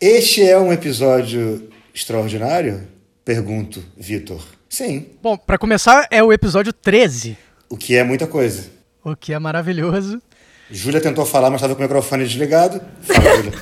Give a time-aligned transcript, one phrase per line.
[0.00, 2.88] Este é um episódio extraordinário?
[3.22, 4.42] Pergunto, Vitor.
[4.66, 5.04] Sim.
[5.22, 7.36] Bom, para começar, é o episódio 13.
[7.68, 8.70] O que é muita coisa.
[9.04, 10.22] O que é maravilhoso.
[10.70, 12.80] Júlia tentou falar, mas estava com o microfone desligado.
[13.02, 13.52] Fala, Júlia.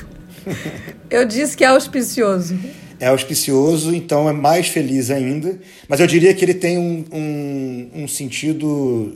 [1.11, 2.57] Eu disse que é auspicioso.
[3.01, 5.59] É auspicioso, então é mais feliz ainda.
[5.89, 9.13] Mas eu diria que ele tem um, um, um sentido,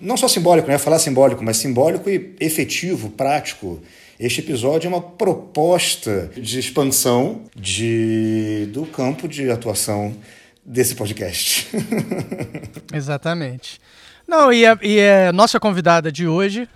[0.00, 3.82] não só simbólico, não é falar simbólico, mas simbólico e efetivo, prático.
[4.22, 10.16] Este episódio é uma proposta de expansão de, do campo de atuação
[10.64, 11.68] desse podcast.
[12.94, 13.80] Exatamente.
[14.24, 16.68] Não, e a, e a nossa convidada de hoje,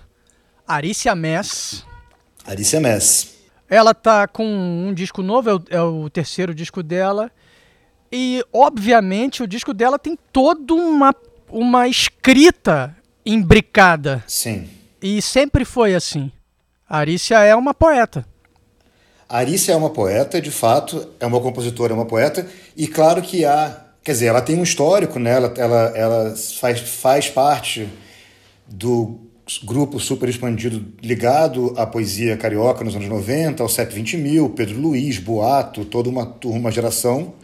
[0.66, 1.86] Arícia Mess.
[2.44, 3.36] Arícia Mess.
[3.70, 7.30] Ela tá com um disco novo, é o, é o, terceiro disco dela.
[8.10, 11.14] E, obviamente, o disco dela tem toda uma,
[11.48, 14.24] uma escrita imbricada.
[14.26, 14.68] Sim.
[15.00, 16.32] E sempre foi assim.
[16.88, 18.24] Arícia é uma poeta.
[19.28, 22.46] Arícia é uma poeta, de fato, é uma compositora, é uma poeta.
[22.76, 23.84] E claro que há.
[24.04, 25.32] Quer dizer, ela tem um histórico, né?
[25.32, 27.88] ela, ela, ela faz, faz parte
[28.68, 29.18] do
[29.64, 34.78] grupo super expandido ligado à poesia carioca nos anos 90, ao CEP 20 mil, Pedro
[34.78, 37.34] Luiz, Boato, toda uma turma, uma geração.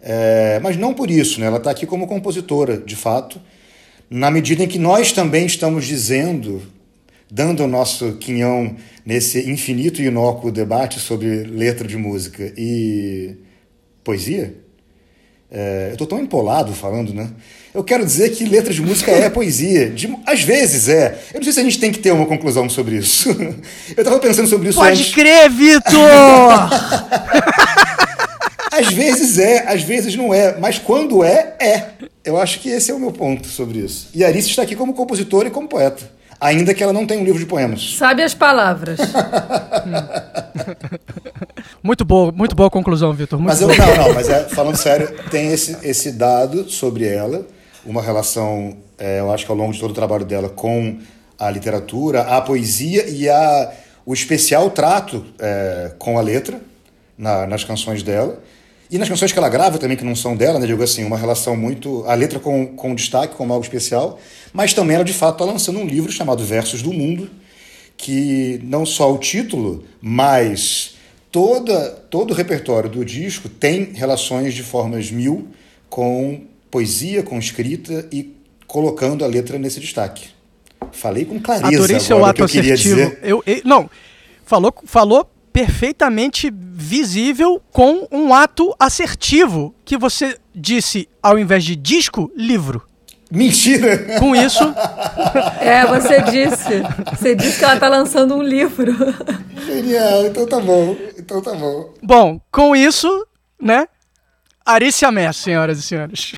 [0.00, 1.46] É, mas não por isso, né?
[1.46, 3.40] ela está aqui como compositora, de fato,
[4.08, 6.62] na medida em que nós também estamos dizendo,
[7.30, 13.36] dando o nosso quinhão nesse infinito e inócuo debate sobre letra de música e
[14.02, 14.54] poesia.
[15.50, 17.30] É, eu estou tão empolado falando, né?
[17.74, 19.88] Eu quero dizer que letra de música é poesia.
[19.88, 21.18] De, às vezes é.
[21.32, 23.30] Eu não sei se a gente tem que ter uma conclusão sobre isso.
[23.96, 25.14] Eu estava pensando sobre isso Pode antes.
[25.14, 25.92] crer, Vitor!
[28.72, 30.58] às vezes é, às vezes não é.
[30.58, 31.88] Mas quando é, é.
[32.24, 34.10] Eu acho que esse é o meu ponto sobre isso.
[34.14, 36.17] E Arice está aqui como compositora e como poeta.
[36.40, 37.96] Ainda que ela não tenha um livro de poemas.
[37.96, 39.00] Sabe as palavras.
[41.82, 43.40] muito boa, muito boa conclusão, Vitor.
[43.40, 47.44] Mas eu, não, não, mas é, falando sério, tem esse, esse dado sobre ela,
[47.84, 50.98] uma relação, é, eu acho que ao longo de todo o trabalho dela com
[51.38, 53.72] a literatura, a poesia e a,
[54.06, 56.60] o especial trato é, com a letra
[57.16, 58.40] na, nas canções dela.
[58.90, 60.66] E nas canções que ela grava também, que não são dela, né?
[60.66, 62.04] Digo assim, uma relação muito.
[62.06, 64.18] A letra com, com destaque, como algo especial.
[64.52, 67.28] Mas também ela, de fato, está lançando um livro chamado Versos do Mundo,
[67.96, 70.94] que não só o título, mas
[71.30, 75.48] toda, todo o repertório do disco tem relações de formas mil
[75.90, 78.34] com poesia, com escrita e
[78.66, 80.28] colocando a letra nesse destaque.
[80.92, 83.10] Falei com clareza Adorei seu agora ato que eu queria assertivo.
[83.10, 83.18] dizer.
[83.22, 83.90] Eu, eu- não,
[84.44, 85.28] falou, falou
[85.58, 92.86] perfeitamente visível com um ato assertivo que você disse ao invés de disco, livro.
[93.28, 94.18] Mentira!
[94.20, 94.62] Com isso,
[95.60, 96.80] É, você disse.
[97.10, 98.94] Você disse que ela tá lançando um livro.
[99.66, 100.96] Genial, então tá bom.
[101.18, 101.92] Então tá bom.
[102.00, 103.26] bom, com isso,
[103.60, 103.88] né?
[104.64, 106.34] Arícia Mess, senhoras e senhores.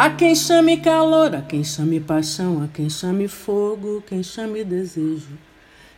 [0.00, 5.36] A quem chame calor, a quem chame paixão, a quem chame fogo, quem chame desejo.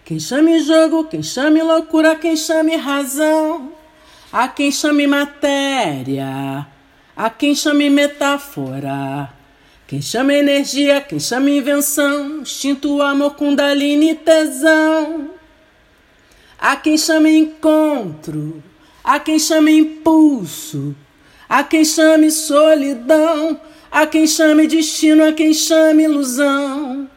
[0.04, 3.72] Quem chame jogo, quem chame loucura, quem chame razão.
[4.32, 6.66] A quem chame matéria,
[7.16, 9.32] a quem chame metáfora.
[9.86, 15.30] Quem chame energia, quem chame invenção, instinto, amor, kundalini, tesão.
[16.58, 18.60] Há quem chame encontro,
[19.04, 20.92] há quem chame impulso,
[21.48, 23.60] há quem chame solidão,
[23.92, 27.08] há quem chame destino, há quem chame ilusão.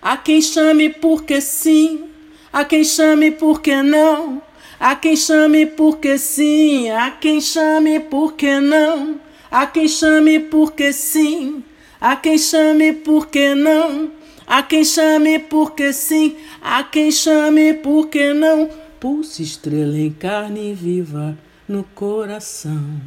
[0.00, 2.10] Há quem chame porque sim,
[2.52, 4.42] há quem chame porque não,
[4.80, 11.62] há quem chame porque sim, há quem chame porque não, há quem chame porque sim,
[12.00, 14.10] há quem chame porque não.
[14.44, 18.68] Há quem chame porque sim, há quem chame porque não.
[18.98, 22.98] Pulse estrela em carne viva no coração.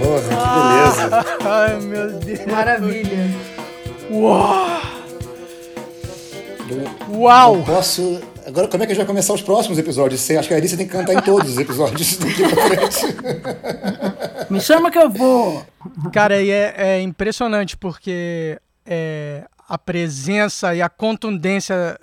[0.00, 0.36] Porra, que
[0.68, 1.26] beleza.
[1.44, 2.46] Ai, meu Deus.
[2.46, 3.30] Maravilha.
[4.10, 4.80] Uau!
[6.68, 7.62] Eu Uau!
[7.64, 8.20] posso.
[8.46, 10.20] Agora, como é que a gente vai começar os próximos episódios?
[10.20, 13.06] Você- Acho que a Alice tem que cantar em todos os episódios daqui pra frente.
[14.50, 15.62] Me chama que eu vou.
[16.12, 21.98] Cara, e é, é impressionante porque é, a presença e a contundência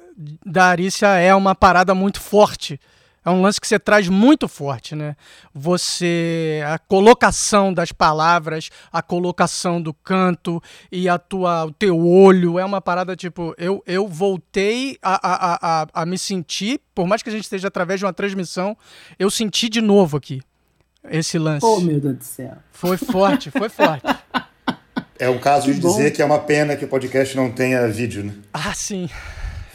[0.46, 2.80] da Arícia é uma parada muito forte
[3.26, 5.16] É um lance que você traz muito forte, né?
[5.54, 6.62] Você.
[6.68, 10.62] A colocação das palavras, a colocação do canto
[10.92, 12.60] e a tua, o teu olho.
[12.60, 13.56] É uma parada tipo.
[13.58, 17.70] Eu, eu voltei a, a, a, a me sentir, por mais que a gente esteja
[17.70, 18.78] através de uma transmissão,
[19.18, 20.42] eu senti de novo aqui
[21.10, 21.66] esse lance.
[21.66, 22.54] Oh, meu Deus do céu.
[22.72, 24.04] Foi forte, foi forte.
[25.20, 25.90] É o caso Que de bom.
[25.90, 28.34] dizer que é uma pena que o podcast não tenha vídeo, né?
[28.54, 29.10] Ah, sim.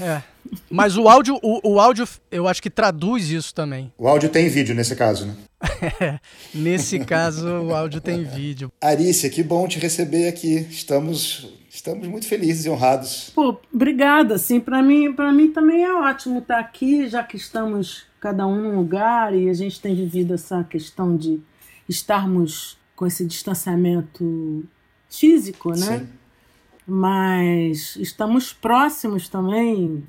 [0.00, 0.22] É.
[0.70, 3.92] Mas o áudio, o, o áudio, eu acho que traduz isso também.
[3.98, 5.34] O áudio tem vídeo nesse caso, né?
[6.54, 8.70] Nesse caso, o áudio tem vídeo.
[8.80, 10.66] Arícia, que bom te receber aqui.
[10.70, 11.48] Estamos,
[11.78, 13.30] estamos muito felizes e honrados.
[13.34, 18.06] Pô, obrigada, assim, para mim, para mim também é ótimo estar aqui, já que estamos
[18.20, 21.40] cada um num lugar e a gente tem vivido essa questão de
[21.88, 24.64] estarmos com esse distanciamento
[25.08, 26.00] físico, né?
[26.00, 26.08] Sim.
[26.86, 30.04] Mas estamos próximos também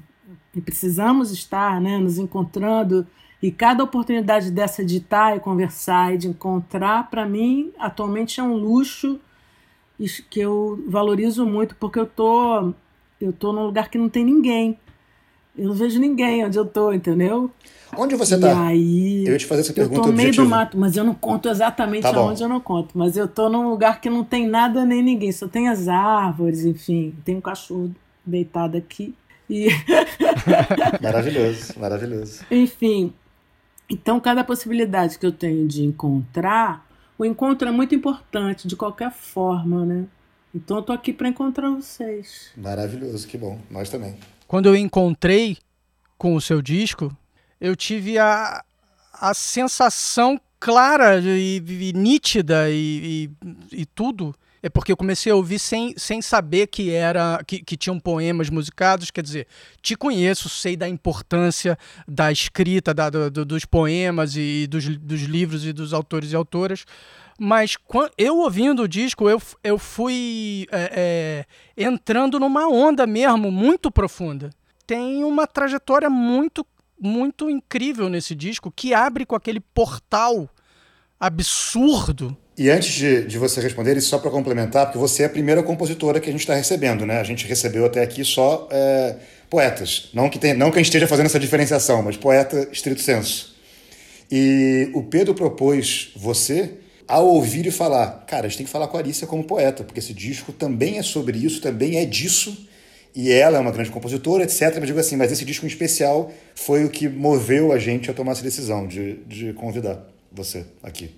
[0.56, 3.06] e precisamos estar, né, nos encontrando
[3.42, 8.44] e cada oportunidade dessa de estar e conversar e de encontrar, para mim, atualmente é
[8.44, 9.19] um luxo
[10.30, 12.74] que eu valorizo muito, porque eu tô,
[13.19, 14.78] eu tô num lugar que não tem ninguém.
[15.57, 17.51] Eu não vejo ninguém onde eu tô, entendeu?
[17.98, 18.68] Onde você e está?
[18.68, 21.04] aí, Eu ia te fazer essa eu pergunta tô no meio do mato, mas eu
[21.04, 22.98] não conto exatamente Tá aonde eu não conto.
[22.98, 26.63] Mas eu tô num lugar que não tem nada nem ninguém, só tem as árvores,
[26.66, 27.13] enfim.
[27.25, 27.94] Tem um cachorro
[28.25, 29.13] deitado aqui.
[29.50, 29.68] E,
[31.02, 32.45] Maravilhoso, maravilhoso.
[32.52, 33.12] enfim,
[33.90, 36.86] então cada possibilidade que eu tenho de encontrar,
[37.19, 40.06] o encontro é muito importante de qualquer forma, né?
[40.56, 42.50] Então eu tô aqui para encontrar vocês.
[42.56, 43.60] Maravilhoso, que bom.
[43.69, 44.18] Nós também.
[44.48, 45.57] Quando eu encontrei
[46.18, 47.16] com o seu disco,
[47.60, 48.63] eu tive a,
[49.13, 53.30] a sensação clara e, e nítida e,
[53.74, 54.33] e, e tudo.
[54.61, 58.50] É porque eu comecei a ouvir sem, sem saber que era que, que tinham poemas
[58.50, 59.09] musicados.
[59.09, 59.47] Quer dizer,
[59.81, 61.77] te conheço, sei da importância
[62.07, 66.35] da escrita, da, do- do- dos poemas e dos, dos livros e dos autores e
[66.35, 66.85] autoras.
[67.39, 67.77] Mas
[68.17, 71.45] eu ouvindo o disco, eu, eu fui é,
[71.77, 74.50] é, entrando numa onda mesmo, muito profunda.
[74.85, 76.67] Tem uma trajetória muito,
[77.00, 80.50] muito incrível nesse disco, que abre com aquele portal
[81.19, 82.36] absurdo.
[82.57, 85.63] E antes de, de você responder, e só para complementar, porque você é a primeira
[85.63, 87.19] compositora que a gente está recebendo, né?
[87.19, 89.16] A gente recebeu até aqui só é,
[89.50, 90.10] poetas.
[90.13, 93.56] Não que, tem, não que a gente esteja fazendo essa diferenciação, mas poeta estrito senso.
[94.31, 96.75] E o Pedro propôs você
[97.07, 99.83] ao ouvir e falar, cara, a gente tem que falar com a Arícia como poeta,
[99.83, 102.68] porque esse disco também é sobre isso, também é disso,
[103.16, 104.75] e ela é uma grande compositora, etc.
[104.75, 108.13] Mas digo assim, mas esse disco em especial foi o que moveu a gente a
[108.13, 111.16] tomar essa decisão de, de convidar você aqui.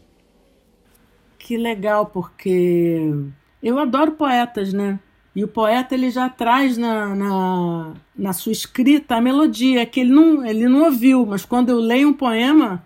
[1.37, 3.13] Que legal, porque
[3.61, 4.99] eu adoro poetas, né?
[5.35, 10.11] E o poeta ele já traz na, na, na sua escrita a melodia, que ele
[10.11, 12.83] não, ele não ouviu, mas quando eu leio um poema,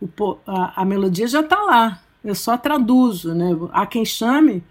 [0.00, 0.08] o
[0.46, 2.00] a, a melodia já está lá.
[2.24, 3.50] Eu só traduzo, né?
[3.72, 4.62] Há quem chame,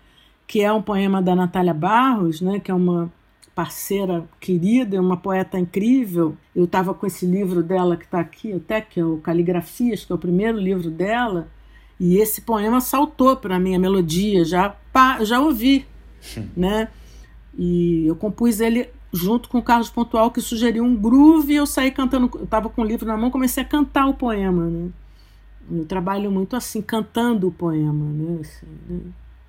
[0.46, 2.60] que é um poema da Natália Barros, né?
[2.60, 3.12] Que é uma
[3.56, 6.36] parceira querida, uma poeta incrível.
[6.56, 10.12] Eu estava com esse livro dela que está aqui até, que é o Caligrafias, que
[10.12, 11.48] é o primeiro livro dela.
[12.00, 14.76] E esse poema saltou para mim, a melodia, já,
[15.22, 15.86] já ouvi,
[16.58, 16.90] né?
[17.58, 21.68] E eu compus ele junto com o Carlos Pontual, que sugeriu um groove, e eu
[21.68, 24.90] saí cantando, eu estava com o livro na mão, comecei a cantar o poema, né?
[25.72, 28.40] Eu trabalho muito assim, cantando o poema, né?
[28.42, 29.00] Assim, né?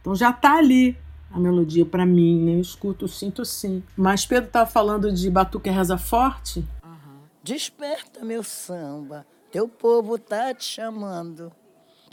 [0.01, 0.97] Então já tá ali
[1.35, 2.55] a melodia para mim, né?
[2.55, 3.83] Eu escuto, sinto assim.
[3.97, 6.65] Mas Pedro estava falando de Batuque Reza Forte,
[7.43, 11.53] Desperta, meu samba, teu povo tá te chamando.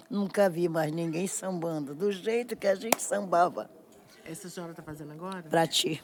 [0.09, 3.69] Nunca vi mais ninguém sambando do jeito que a gente sambava
[4.25, 5.41] essa senhora tá fazendo agora?
[5.43, 6.01] pra ti.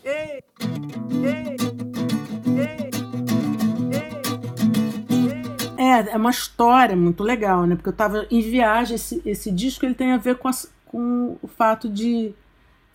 [5.77, 7.75] É, é uma história muito legal, né?
[7.75, 11.37] Porque eu estava em viagem, esse, esse disco ele tem a ver com, as- com
[11.41, 12.33] o fato de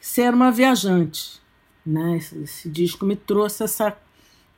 [0.02, 1.40] ser uma viajante,
[1.86, 2.16] né?
[2.16, 3.96] Esse, esse disco me trouxe essa,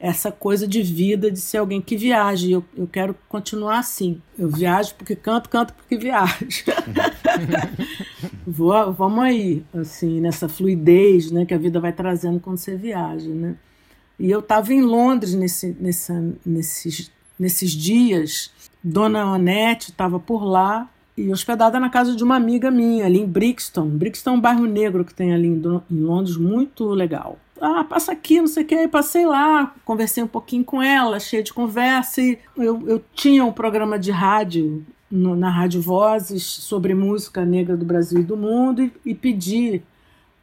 [0.01, 4.23] essa coisa de vida, de ser alguém que viaja, eu, eu quero continuar assim.
[4.39, 6.49] Eu viajo porque canto, canto porque viajo.
[8.47, 11.45] Vou, vamos aí, assim, nessa fluidez, né?
[11.45, 13.55] Que a vida vai trazendo quando você viaja, né?
[14.19, 18.51] E eu estava em Londres nesse, nessa, nesses, nesses dias.
[18.83, 23.27] Dona Onete estava por lá e hospedada na casa de uma amiga minha, ali em
[23.27, 23.87] Brixton.
[23.87, 27.39] Brixton é um bairro negro que tem ali em, Londres, muito legal.
[27.61, 28.75] Ah, passa aqui, não sei o que.
[28.75, 32.21] Aí passei lá, conversei um pouquinho com ela, cheia de conversa.
[32.21, 37.77] E eu, eu tinha um programa de rádio no- na Rádio Vozes sobre música negra
[37.77, 39.81] do Brasil e do mundo e, e pedi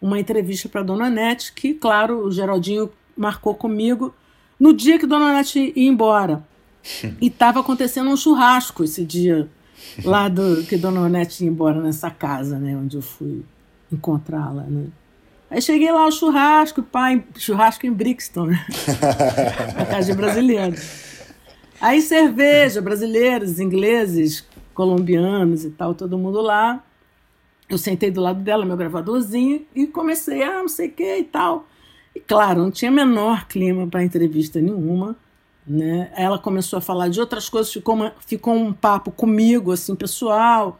[0.01, 4.13] uma entrevista para Dona Nete, que, claro, o Geraldinho marcou comigo
[4.59, 6.43] no dia que Dona Nete ia embora.
[7.21, 9.47] e estava acontecendo um churrasco esse dia,
[10.03, 12.75] lá do que Dona Onete ia embora nessa casa, né?
[12.75, 13.43] Onde eu fui
[13.91, 14.87] encontrá-la, né?
[15.49, 18.65] Aí cheguei lá ao churrasco, pai, churrasco em Brixton, né?
[19.75, 20.77] Na casa de brasileiro.
[21.81, 26.81] Aí cerveja, brasileiros, ingleses, colombianos e tal, todo mundo lá.
[27.67, 31.23] Eu sentei do lado dela, meu gravadorzinho, e comecei, ah, não sei o que e
[31.23, 31.67] tal.
[32.15, 35.17] E claro, não tinha menor clima para entrevista nenhuma.
[35.71, 36.11] Né?
[36.17, 40.77] Ela começou a falar de outras coisas, ficou, uma, ficou um papo comigo, assim, pessoal.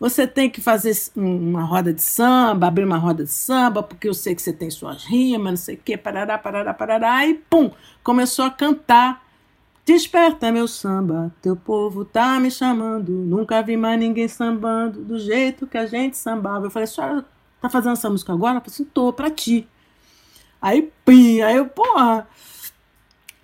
[0.00, 4.14] Você tem que fazer uma roda de samba, abrir uma roda de samba, porque eu
[4.14, 7.70] sei que você tem suas rimas, não sei o quê, parará, parará, parará, e pum,
[8.02, 9.22] começou a cantar.
[9.86, 13.12] Desperta meu samba, teu povo tá me chamando.
[13.12, 16.66] Nunca vi mais ninguém sambando do jeito que a gente sambava.
[16.66, 17.24] Eu falei, senhora
[17.60, 18.56] tá fazendo essa música agora?
[18.56, 19.68] Eu falei assim, tô, pra ti.
[20.60, 22.26] Aí, pim, aí eu, porra.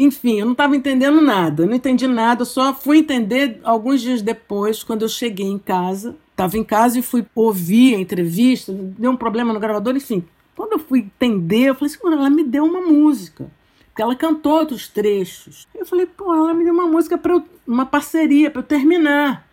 [0.03, 4.01] Enfim, eu não estava entendendo nada, eu não entendi nada, eu só fui entender alguns
[4.01, 6.17] dias depois, quando eu cheguei em casa.
[6.31, 10.25] Estava em casa e fui ouvir a entrevista, deu um problema no gravador, enfim.
[10.57, 13.51] Quando eu fui entender, eu falei assim, ela me deu uma música.
[13.89, 15.69] Porque ela cantou outros trechos.
[15.75, 19.47] Eu falei, pô, ela me deu uma música para uma parceria para eu terminar.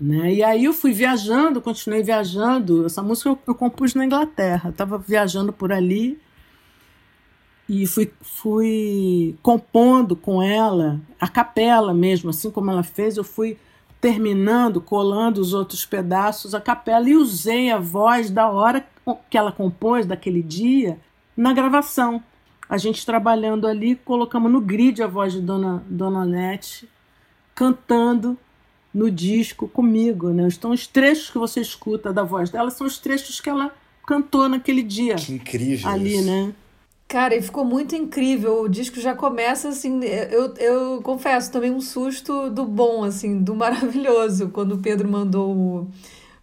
[0.00, 0.32] Né?
[0.32, 2.86] E aí eu fui viajando, continuei viajando.
[2.86, 4.70] Essa música eu, eu compus na Inglaterra.
[4.70, 6.18] Estava viajando por ali
[7.72, 13.56] e fui, fui compondo com ela, a capela mesmo, assim como ela fez, eu fui
[14.00, 18.84] terminando, colando os outros pedaços, a capela, e usei a voz da hora
[19.30, 20.98] que ela compôs, daquele dia,
[21.36, 22.20] na gravação.
[22.68, 26.88] A gente trabalhando ali, colocamos no grid a voz de Dona, Dona Nete,
[27.54, 28.36] cantando
[28.92, 30.30] no disco comigo.
[30.30, 30.48] Né?
[30.50, 33.72] Então, os trechos que você escuta da voz dela são os trechos que ela
[34.04, 35.14] cantou naquele dia.
[35.14, 35.88] Que incrível.
[35.88, 36.26] Ali, isso.
[36.26, 36.52] né?
[37.10, 38.62] Cara, e ficou muito incrível.
[38.62, 39.98] O disco já começa assim.
[40.04, 45.52] Eu, eu confesso, também um susto do bom, assim, do maravilhoso, quando o Pedro mandou
[45.52, 45.90] o,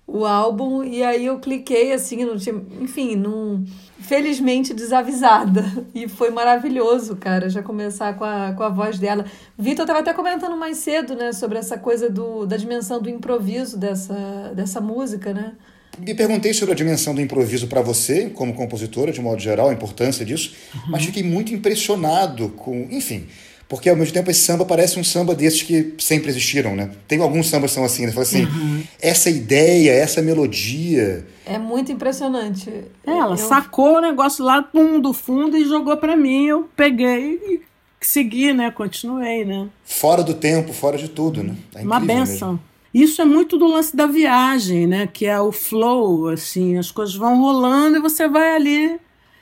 [0.05, 0.83] o álbum.
[0.83, 2.61] E aí eu cliquei assim, não tinha.
[2.81, 3.63] Enfim, não.
[3.99, 5.63] Felizmente desavisada.
[5.95, 9.23] E foi maravilhoso, cara, já começar com a, com a voz dela.
[9.57, 13.77] Vitor estava até comentando mais cedo, né, sobre essa coisa do, da dimensão do improviso
[13.77, 15.55] dessa, dessa música, né?
[15.97, 19.73] Me perguntei sobre a dimensão do improviso para você, como compositora, de modo geral, a
[19.73, 20.81] importância disso, uhum.
[20.89, 22.87] mas fiquei muito impressionado com.
[22.91, 23.27] Enfim,
[23.69, 26.89] porque ao mesmo tempo esse samba parece um samba desses que sempre existiram, né?
[27.07, 28.11] Tem alguns sambas que são assim, né?
[28.11, 28.83] Fala assim, uhum.
[29.01, 31.25] essa ideia, essa melodia.
[31.45, 32.69] É muito impressionante.
[33.05, 33.37] É, ela eu...
[33.37, 37.61] sacou o negócio lá pum, do fundo e jogou para mim, eu peguei e
[37.99, 38.71] segui, né?
[38.71, 39.67] Continuei, né?
[39.83, 41.55] Fora do tempo, fora de tudo, né?
[41.75, 42.53] É Uma benção.
[42.53, 42.76] Mesmo.
[42.93, 45.07] Isso é muito do lance da viagem, né?
[45.07, 48.99] Que é o flow, assim, as coisas vão rolando e você vai ali.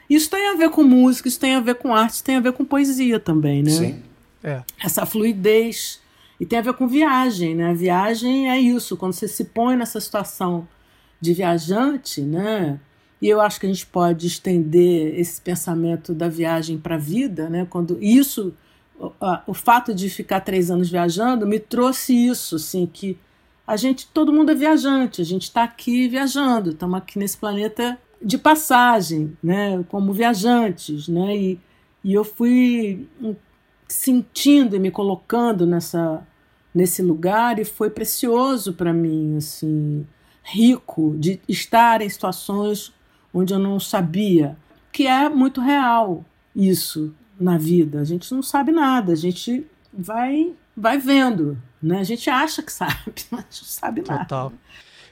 [0.09, 2.39] Isso tem a ver com música, isso tem a ver com arte, isso tem a
[2.39, 3.71] ver com poesia também, né?
[3.71, 4.03] Sim.
[4.43, 4.61] É.
[4.83, 5.99] Essa fluidez.
[6.39, 7.69] E tem a ver com viagem, né?
[7.69, 10.67] A viagem é isso, quando você se põe nessa situação
[11.19, 12.79] de viajante, né?
[13.21, 17.49] E eu acho que a gente pode estender esse pensamento da viagem para a vida,
[17.49, 17.65] né?
[17.69, 18.53] Quando isso,
[18.99, 19.11] o,
[19.47, 23.17] o fato de ficar três anos viajando me trouxe isso, assim, que
[23.67, 27.99] a gente, todo mundo é viajante, a gente está aqui viajando, estamos aqui nesse planeta
[28.21, 31.59] de passagem, né, como viajantes, né, e,
[32.03, 33.07] e eu fui
[33.87, 36.25] sentindo e me colocando nessa
[36.73, 40.05] nesse lugar e foi precioso para mim, assim,
[40.43, 42.93] rico de estar em situações
[43.33, 44.57] onde eu não sabia,
[44.91, 48.01] que é muito real isso na vida.
[48.01, 51.99] A gente não sabe nada, a gente vai vai vendo, né?
[51.99, 54.25] A gente acha que sabe, mas não sabe nada.
[54.25, 54.53] Total.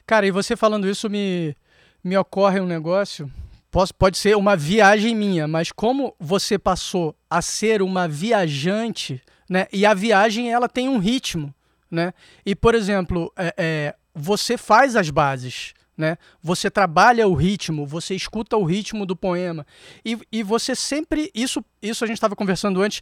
[0.05, 1.55] Cara, e você falando isso me,
[2.03, 3.31] me ocorre um negócio.
[3.69, 9.67] Posso, pode ser uma viagem minha, mas como você passou a ser uma viajante, né?
[9.71, 11.53] E a viagem ela tem um ritmo,
[11.89, 12.13] né?
[12.45, 16.17] E por exemplo, é, é, você faz as bases, né?
[16.41, 19.65] Você trabalha o ritmo, você escuta o ritmo do poema
[20.03, 23.01] e, e você sempre isso isso a gente estava conversando antes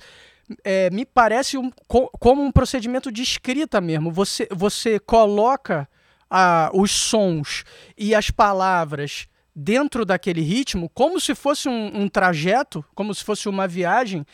[0.63, 4.11] é, me parece um, co, como um procedimento de escrita mesmo.
[4.11, 5.87] Você, você coloca
[6.29, 7.63] a, os sons
[7.97, 13.49] e as palavras dentro daquele ritmo, como se fosse um, um trajeto, como se fosse
[13.49, 14.25] uma viagem.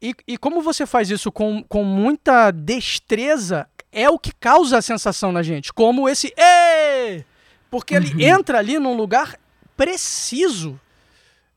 [0.00, 4.82] E, e, como você faz isso com, com muita destreza, é o que causa a
[4.82, 5.72] sensação na gente.
[5.72, 6.32] Como esse.
[6.36, 7.24] Ê!
[7.72, 8.20] Porque ele uhum.
[8.20, 9.34] entra ali num lugar
[9.74, 10.78] preciso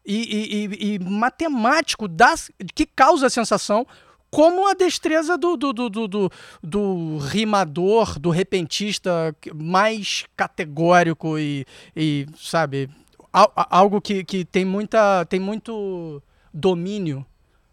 [0.05, 3.86] e, e, e, matemático das, que causa a sensação,
[4.31, 6.31] como a destreza do, do, do, do,
[6.63, 12.89] do rimador, do repentista mais categórico e, e sabe,
[13.34, 17.25] algo que, que tem, muita, tem muito domínio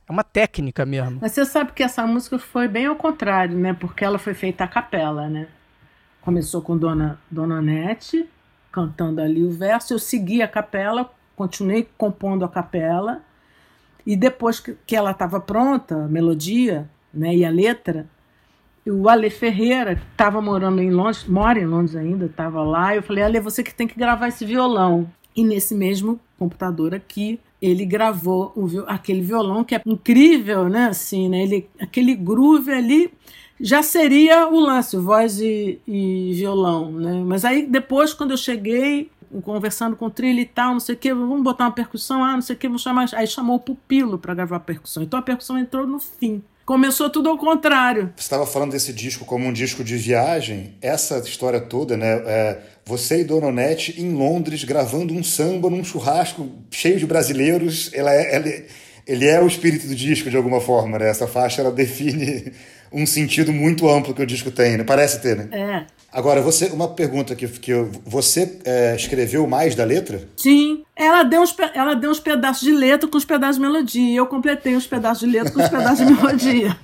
[0.08, 1.18] É uma técnica mesmo.
[1.20, 3.72] Mas você sabe que essa música foi bem ao contrário, né?
[3.72, 5.46] Porque ela foi feita a capela, né?
[6.22, 8.28] Começou com Dona, Dona Nete
[8.72, 13.22] cantando ali o verso, eu segui a capela, continuei compondo a capela,
[14.04, 18.08] e depois que, que ela estava pronta, a melodia né, e a letra,
[18.84, 23.02] o Ale Ferreira, que estava morando em Londres, mora em Londres ainda, estava lá, eu
[23.02, 25.08] falei, Ale, você que tem que gravar esse violão.
[25.36, 30.86] E nesse mesmo computador aqui, ele gravou o, aquele violão que é incrível, né?
[30.86, 31.42] Assim, né?
[31.42, 33.10] Ele, aquele groove ali
[33.61, 37.23] já seria o lance, voz e, e violão, né?
[37.25, 40.99] Mas aí depois, quando eu cheguei, conversando com o trilho e tal, não sei o
[40.99, 43.09] que, vamos botar uma percussão, ah, não sei o que, vamos chamar.
[43.14, 45.02] Aí chamou o pupilo para gravar a percussão.
[45.02, 46.42] Então a percussão entrou no fim.
[46.64, 48.12] Começou tudo ao contrário.
[48.16, 50.76] Você estava falando desse disco como um disco de viagem.
[50.80, 52.23] Essa história toda, né?
[52.25, 57.90] É, você e Dona Onete em Londres gravando um samba num churrasco cheio de brasileiros.
[57.92, 58.66] Ela é, ela, é,
[59.06, 61.11] ele é o espírito do disco de alguma forma, né?
[61.11, 62.52] Essa faixa ela define
[62.92, 64.84] um sentido muito amplo que o disco tem, né?
[64.84, 65.49] Parece ter, né?
[65.50, 66.02] É.
[66.12, 67.72] Agora, você, uma pergunta que, que
[68.04, 70.28] você é, escreveu mais da letra?
[70.37, 70.82] Sim.
[70.94, 74.14] Ela deu, uns, ela deu uns pedaços de letra com os pedaços de melodia.
[74.14, 76.76] Eu completei os pedaços de letra com os pedaços de melodia.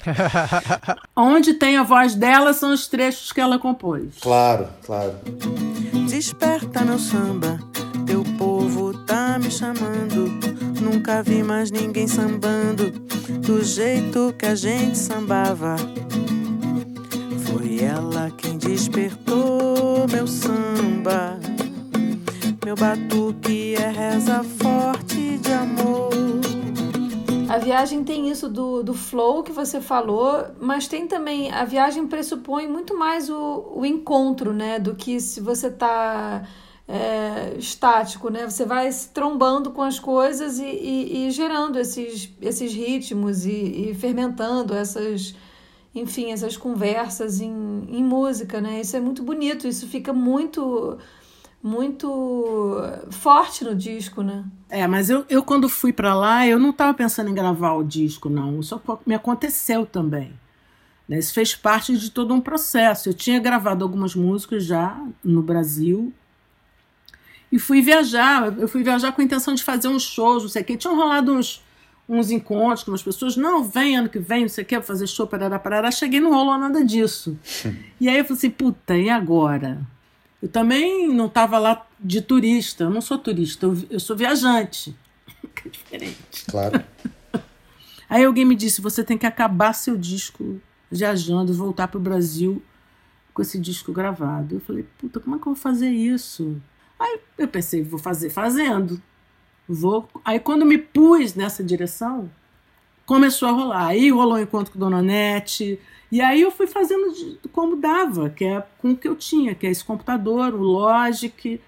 [1.15, 4.15] Onde tem a voz dela são os trechos que ela compôs.
[4.23, 5.15] Claro, claro.
[6.09, 7.59] Desperta meu samba,
[8.07, 10.68] teu povo tá me chamando.
[10.91, 12.91] Nunca vi mais ninguém sambando
[13.47, 15.77] do jeito que a gente sambava.
[17.45, 21.39] Foi ela quem despertou meu samba.
[22.65, 26.11] Meu batuque é reza forte de amor.
[27.51, 31.53] A viagem tem isso do, do flow que você falou, mas tem também.
[31.53, 34.79] A viagem pressupõe muito mais o, o encontro, né?
[34.79, 36.45] Do que se você tá
[36.89, 38.49] é, estático, né?
[38.49, 43.91] Você vai se trombando com as coisas e, e, e gerando esses, esses ritmos e,
[43.91, 45.35] e, fermentando essas,
[45.95, 48.81] enfim, essas conversas em, em música, né?
[48.81, 50.97] Isso é muito bonito, isso fica muito
[51.61, 52.81] muito
[53.11, 54.45] forte no disco, né?
[54.71, 57.83] É, mas eu, eu quando fui para lá, eu não estava pensando em gravar o
[57.83, 58.61] disco, não.
[58.61, 60.33] Isso me aconteceu também.
[61.09, 61.19] Né?
[61.19, 63.09] Isso fez parte de todo um processo.
[63.09, 66.13] Eu tinha gravado algumas músicas já no Brasil,
[67.51, 68.57] e fui viajar.
[68.59, 70.77] Eu fui viajar com a intenção de fazer uns shows, não sei o quê.
[70.77, 71.65] Tinham rolado uns,
[72.09, 73.37] uns encontros com as pessoas.
[73.37, 75.91] Não, vem ano que vem, não sei o quê, fazer show, parará, parará.
[75.91, 77.39] Cheguei não rolou nada disso.
[78.01, 79.81] e aí eu falei assim, puta, e agora?
[80.41, 82.85] Eu também não estava lá de turista.
[82.85, 84.95] Eu não sou turista, eu, eu sou viajante.
[85.55, 86.45] que é diferente.
[86.49, 86.85] Claro.
[88.09, 92.01] aí alguém me disse, você tem que acabar seu disco viajando e voltar para o
[92.01, 92.63] Brasil
[93.35, 94.57] com esse disco gravado.
[94.57, 96.61] Eu falei, puta, como é que eu vou fazer isso?
[96.99, 99.01] Aí eu pensei, vou fazer fazendo.
[99.69, 100.09] Vou.
[100.25, 102.31] Aí quando me pus nessa direção,
[103.07, 103.87] começou a rolar.
[103.87, 105.79] Aí rolou um encontro com Dona Nete.
[106.11, 109.67] E aí eu fui fazendo como dava, que é com o que eu tinha, que
[109.67, 111.61] é esse computador, o Logic,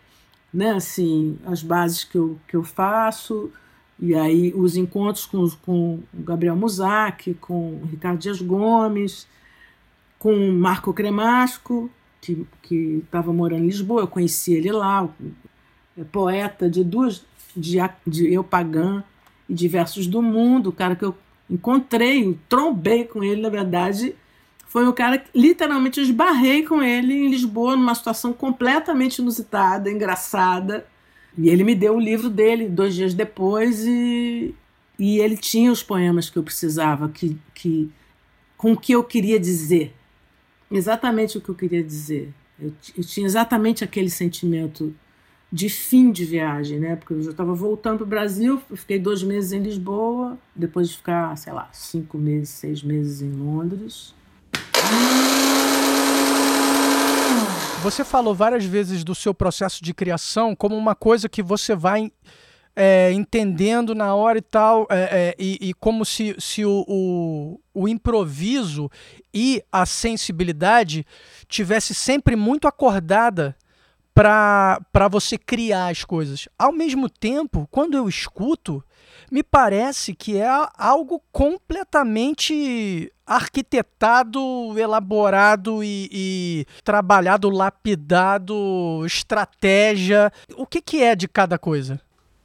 [0.52, 3.52] né, assim, as bases que eu, que eu faço.
[3.98, 9.28] E aí os encontros com, com o Gabriel Musac, com o Ricardo Dias Gomes,
[10.18, 15.08] com o Marco Cremasco, que estava morando em Lisboa, eu conheci ele lá,
[15.96, 17.24] é poeta de duas,
[17.56, 19.02] de, de Eu Pagã
[19.48, 21.14] e diversos do mundo, o cara que eu
[21.48, 24.14] encontrei, trombei com ele, na verdade,
[24.66, 30.86] foi o cara que literalmente esbarrei com ele em Lisboa, numa situação completamente inusitada, engraçada.
[31.36, 34.54] E ele me deu o livro dele dois dias depois e,
[34.96, 37.90] e ele tinha os poemas que eu precisava, que, que,
[38.56, 39.92] com o que eu queria dizer
[40.70, 42.32] exatamente o que eu queria dizer.
[42.60, 44.94] Eu, eu tinha exatamente aquele sentimento
[45.52, 46.96] de fim de viagem, né?
[46.96, 50.96] Porque eu já estava voltando para o Brasil, fiquei dois meses em Lisboa, depois de
[50.96, 54.14] ficar, sei lá, cinco meses, seis meses em Londres.
[57.82, 62.12] Você falou várias vezes do seu processo de criação como uma coisa que você vai
[62.74, 67.60] é, entendendo na hora e tal, é, é, e, e, como se, se o, o,
[67.74, 68.90] o, improviso
[69.34, 71.04] e a sensibilidade
[71.48, 73.56] tivesse sempre muito acordada
[74.14, 76.48] para você criar as coisas.
[76.58, 78.84] Ao mesmo tempo, quando eu escuto,
[79.30, 84.40] me parece que é algo completamente arquitetado,
[84.76, 90.32] elaborado e, e, trabalhado, lapidado, estratégia.
[90.56, 92.00] O que, que é de cada coisa?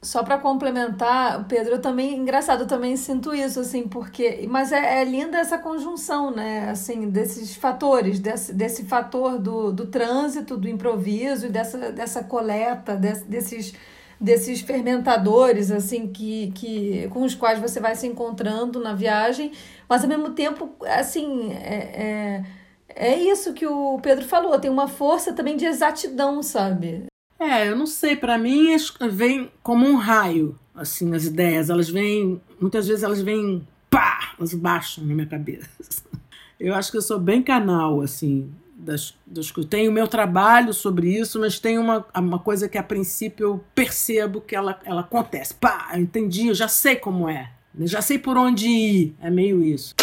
[0.06, 4.46] Só para complementar, Pedro, eu também, engraçado, eu também sinto isso, assim, porque.
[4.48, 6.70] Mas é, é linda essa conjunção, né?
[6.70, 12.94] Assim, desses fatores, desse, desse fator do, do trânsito, do improviso e dessa, dessa coleta,
[12.94, 13.74] desse, desses
[14.18, 19.52] desses fermentadores assim que, que com os quais você vai se encontrando na viagem,
[19.86, 22.44] mas ao mesmo tempo assim é,
[22.94, 27.06] é, é isso que o Pedro falou, tem uma força também de exatidão, sabe?
[27.38, 28.74] É, eu não sei, para mim
[29.10, 34.54] vem como um raio, assim, as ideias, elas vêm, muitas vezes elas vêm, pá, elas
[34.54, 35.68] baixam na minha cabeça.
[36.58, 41.14] Eu acho que eu sou bem canal, assim, das, das Tenho o meu trabalho sobre
[41.14, 45.52] isso, mas tem uma, uma coisa que a princípio eu percebo que ela, ela acontece.
[45.52, 47.50] Pá, entendi, eu já sei como é.
[47.78, 49.14] Eu já sei por onde ir.
[49.20, 49.94] É meio isso.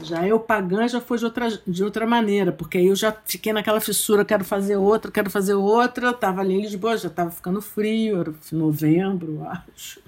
[0.00, 3.52] Já eu pagã já foi de outra, de outra maneira, porque aí eu já fiquei
[3.52, 6.12] naquela fissura, quero fazer outra, quero fazer outra.
[6.12, 10.00] tava ali em Lisboa, já tava ficando frio, era novembro, acho.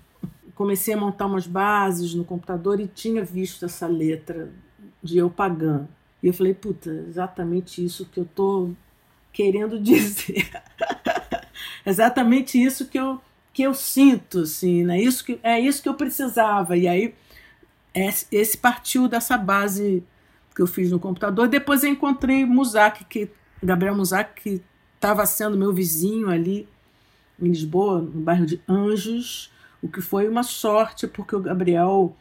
[0.55, 4.51] Comecei a montar umas bases no computador e tinha visto essa letra
[5.03, 5.89] de eu pagã.
[6.23, 8.71] E eu falei, puta, exatamente isso que eu tô
[9.33, 10.49] querendo dizer.
[11.85, 13.21] exatamente isso que eu,
[13.53, 15.01] que eu sinto, assim, né?
[15.01, 16.77] isso que, é isso que eu precisava.
[16.77, 17.15] E aí,
[17.95, 20.03] esse partiu dessa base
[20.55, 21.49] que eu fiz no computador.
[21.49, 23.31] Depois eu encontrei Musak, que,
[23.63, 24.63] Gabriel Musak, que
[24.95, 26.69] estava sendo meu vizinho ali
[27.41, 29.51] em Lisboa, no bairro de Anjos,
[29.83, 32.15] o que foi uma sorte, porque o Gabriel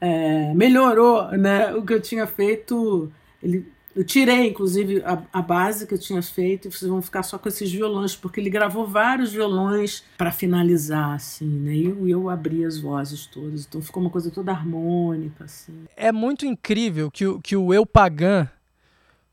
[0.00, 3.10] é, melhorou né, o que eu tinha feito.
[3.42, 7.22] Ele, eu tirei, inclusive, a, a, base que eu tinha feito e vocês vão ficar
[7.22, 11.74] só com esses violões, porque ele gravou vários violões para finalizar, assim, né?
[11.74, 15.86] E eu, eu abri as vozes todas, então ficou uma coisa toda harmônica, assim.
[15.96, 18.46] É muito incrível que, o, que o eu pagã,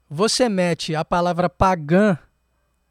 [0.09, 2.17] você mete a palavra pagã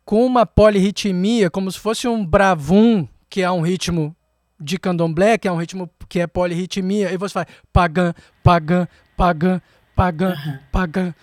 [0.05, 4.15] com uma polirritmia, como se fosse um bravum, que é um ritmo
[4.61, 9.63] de candomblé, que é um ritmo que é polirritmia, e você faz pagã, pagã, pagã,
[9.97, 11.15] pagã, pagã, pagã.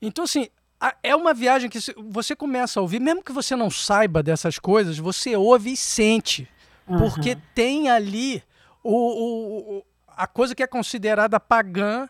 [0.00, 0.48] Então, assim,
[1.02, 4.98] é uma viagem que você começa a ouvir, mesmo que você não saiba dessas coisas,
[4.98, 6.48] você ouve e sente.
[6.86, 6.98] Uhum.
[6.98, 8.42] Porque tem ali
[8.82, 12.08] o, o, a coisa que é considerada pagã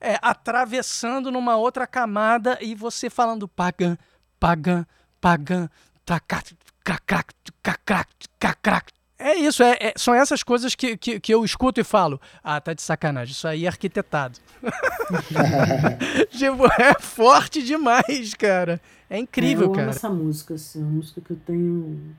[0.00, 3.96] é, atravessando numa outra camada e você falando pagã,
[4.38, 4.84] pagã,
[5.20, 5.68] pagã,
[6.04, 7.32] tacac, cacrac,
[7.62, 8.08] cacrac,
[8.38, 12.20] cacrac, é isso, é, é, são essas coisas que, que, que, eu escuto e falo.
[12.42, 14.38] Ah, tá de sacanagem, isso aí é arquitetado.
[16.30, 18.80] tipo, é forte demais, cara.
[19.08, 19.82] É incrível, é, eu cara.
[19.82, 22.14] Eu amo essa música, assim, uma música que eu tenho.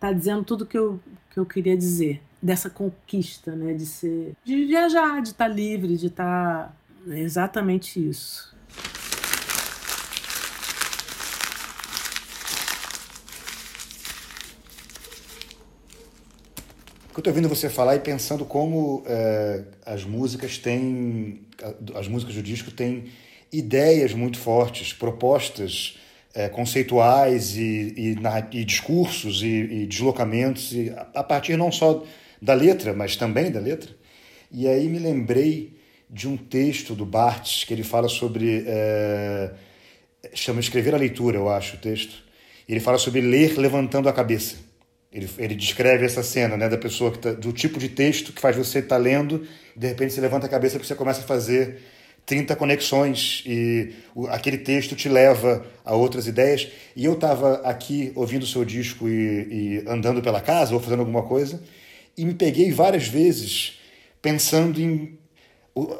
[0.00, 2.22] Tá dizendo tudo que eu, que eu queria dizer.
[2.42, 3.72] Dessa conquista, né?
[3.72, 4.34] De ser.
[4.44, 6.72] De viajar, de estar tá livre, de estar.
[7.04, 7.12] Tá...
[7.14, 8.55] É exatamente isso.
[17.18, 21.40] Eu estou ouvindo você falar e pensando como é, as músicas têm,
[21.94, 23.04] as músicas do disco têm
[23.50, 25.98] ideias muito fortes, propostas
[26.34, 28.16] é, conceituais e, e,
[28.52, 32.04] e discursos e, e, deslocamentos, e a partir não só
[32.40, 33.90] da letra, mas também da letra.
[34.52, 35.78] E aí me lembrei
[36.10, 38.62] de um texto do Barthes que ele fala sobre.
[38.66, 39.52] É,
[40.34, 42.22] chama Escrever a Leitura, eu acho, o texto.
[42.68, 44.65] Ele fala sobre ler levantando a cabeça.
[45.16, 48.54] Ele, ele descreve essa cena, né, da pessoa tá, do tipo de texto que faz
[48.54, 51.24] você estar tá lendo, e de repente você levanta a cabeça porque você começa a
[51.24, 51.78] fazer
[52.26, 56.68] 30 conexões e o, aquele texto te leva a outras ideias.
[56.94, 61.00] E eu estava aqui ouvindo o seu disco e, e andando pela casa ou fazendo
[61.00, 61.62] alguma coisa
[62.14, 63.78] e me peguei várias vezes
[64.20, 65.18] pensando em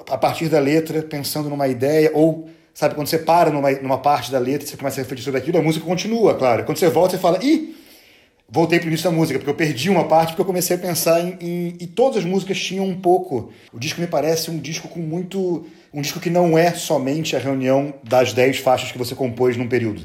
[0.08, 4.30] a partir da letra, pensando numa ideia ou sabe quando você para numa, numa parte
[4.30, 6.64] da letra, você começa a refletir sobre aquilo, a música continua, claro.
[6.64, 7.74] Quando você volta, você fala, ih,
[8.48, 10.78] voltei para o início da música, porque eu perdi uma parte, porque eu comecei a
[10.78, 13.52] pensar em, em, E todas as músicas tinham um pouco.
[13.72, 15.66] O disco me parece um disco com muito.
[15.92, 19.68] Um disco que não é somente a reunião das 10 faixas que você compôs num
[19.68, 20.02] período.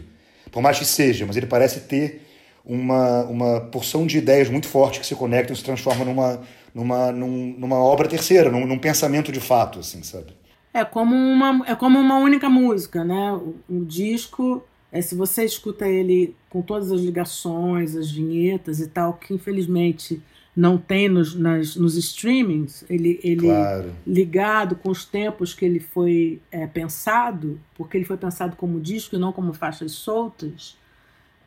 [0.52, 2.22] Por mais que seja, mas ele parece ter
[2.66, 6.42] uma, uma porção de ideias muito forte que se conectam e se transformam numa,
[6.74, 10.34] numa, num, numa obra terceira, num, num pensamento de fato, assim, sabe?
[10.74, 13.34] É como uma, é como uma única música, né?
[13.34, 18.88] O, o disco é, se você escuta ele com todas as ligações, as vinhetas e
[18.88, 20.22] tal, que infelizmente
[20.56, 23.94] não tem nos, nas, nos streamings, ele, ele claro.
[24.06, 29.16] ligado com os tempos que ele foi é, pensado, porque ele foi pensado como disco
[29.16, 30.78] e não como faixas soltas,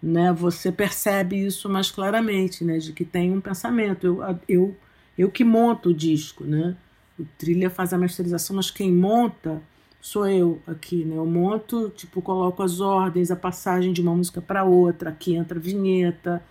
[0.02, 4.06] né, você percebe isso mais claramente, né, de que tem um pensamento.
[4.06, 4.76] Eu, eu,
[5.18, 6.76] eu que monto o disco, né?
[7.18, 9.62] O Trilha faz a masterização, mas quem monta
[10.04, 11.16] sou eu aqui, né?
[11.16, 15.58] Eu monto, tipo, coloco as ordens, a passagem de uma música para outra, aqui entra
[15.58, 16.42] a vinheta.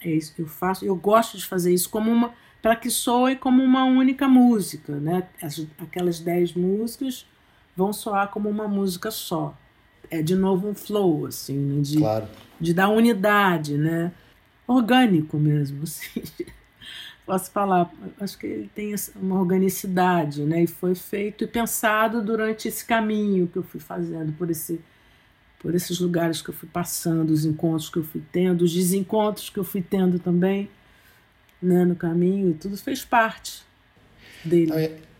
[0.00, 0.82] É isso que eu faço.
[0.82, 2.32] Eu gosto de fazer isso como uma
[2.62, 5.28] para que soe como uma única música, né?
[5.42, 7.26] As, aquelas dez músicas
[7.76, 9.54] vão soar como uma música só.
[10.10, 11.82] É de novo um flow, assim, né?
[11.82, 12.26] de, claro.
[12.58, 14.10] de dar unidade, né?
[14.66, 16.22] Orgânico mesmo, assim.
[17.26, 20.62] Posso falar, acho que ele tem uma organicidade, né?
[20.62, 24.80] E foi feito e pensado durante esse caminho que eu fui fazendo por esse
[25.58, 29.50] por esses lugares que eu fui passando, os encontros que eu fui tendo, os desencontros
[29.50, 30.68] que eu fui tendo também,
[31.60, 33.62] né, no caminho, tudo fez parte
[34.44, 34.70] dele.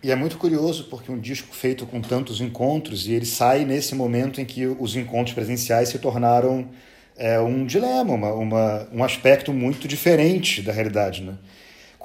[0.02, 3.94] E é muito curioso porque um disco feito com tantos encontros e ele sai nesse
[3.94, 6.68] momento em que os encontros presenciais se tornaram
[7.16, 11.36] é, um dilema, uma, uma, um aspecto muito diferente da realidade, né?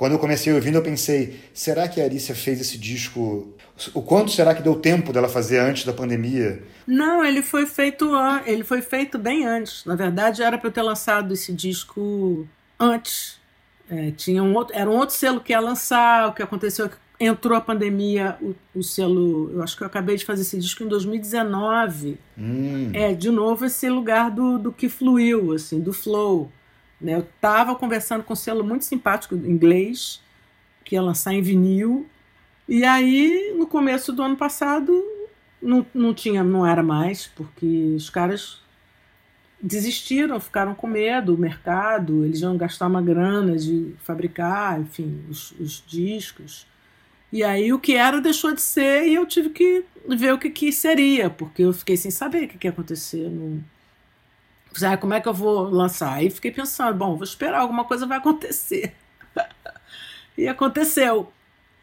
[0.02, 3.54] Quando eu comecei ouvindo, eu pensei: será que a Arícia fez esse disco?
[3.94, 6.64] O quanto será que deu tempo dela fazer antes da pandemia?
[6.88, 8.10] Não, ele foi feito
[8.48, 9.86] ele foi feito bem antes.
[9.86, 12.48] Na verdade, era para eu ter lançado esse disco
[12.80, 13.40] antes.
[13.88, 16.30] É, tinha um outro, era um outro selo que ia lançar.
[16.30, 19.52] O que aconteceu é que entrou a pandemia, o, o, selo.
[19.54, 22.18] Eu acho que eu acabei de fazer esse disco em 2019.
[22.36, 22.90] Hum.
[22.92, 26.52] É, de novo, esse lugar do, do que fluiu, assim, do flow.
[27.02, 27.16] Né?
[27.16, 30.22] Eu estava conversando com um selo muito simpático inglês,
[30.84, 32.08] que ia lançar em vinil.
[32.68, 35.04] E aí, no começo do ano passado,
[35.62, 38.62] não, não tinha, não era mais, porque os caras
[39.62, 45.52] desistiram, ficaram com medo, o mercado, eles iam gastar uma grana de fabricar, enfim, os,
[45.60, 46.66] os discos.
[47.32, 50.50] E aí o que era deixou de ser e eu tive que ver o que,
[50.50, 53.32] que seria, porque eu fiquei sem saber o que, que ia acontecer.
[54.84, 56.14] Ah, como é que eu vou lançar?
[56.14, 58.94] Aí fiquei pensando, bom, vou esperar, alguma coisa vai acontecer.
[60.38, 61.32] e aconteceu.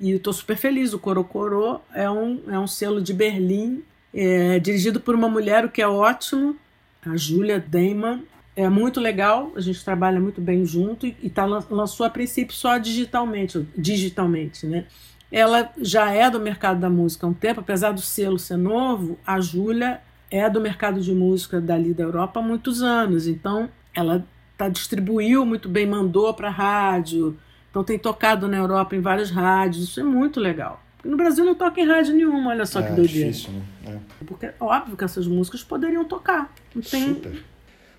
[0.01, 0.93] E estou super feliz.
[0.93, 3.83] O Coro Coro é um, é um selo de Berlim,
[4.15, 6.57] é, dirigido por uma mulher, o que é ótimo,
[7.05, 8.23] a Julia Deiman.
[8.57, 12.55] É muito legal, a gente trabalha muito bem junto e, e tá, lançou a princípio
[12.55, 14.87] só digitalmente, digitalmente, né?
[15.31, 19.19] ela já é do mercado da música há um tempo, apesar do selo ser novo,
[19.27, 23.27] a Júlia é do mercado de música dali da Europa há muitos anos.
[23.27, 24.25] Então, ela
[24.57, 27.37] tá, distribuiu muito bem, mandou para rádio.
[27.71, 29.85] Então, tem tocado na Europa em várias rádios.
[29.85, 30.83] Isso é muito legal.
[31.05, 33.31] No Brasil não toca em rádio nenhuma, olha só é, que doideira.
[33.31, 34.01] Difícil, né?
[34.21, 34.25] É.
[34.25, 36.53] Porque óbvio que essas músicas poderiam tocar.
[36.75, 37.15] Não tem...
[37.15, 37.45] Super.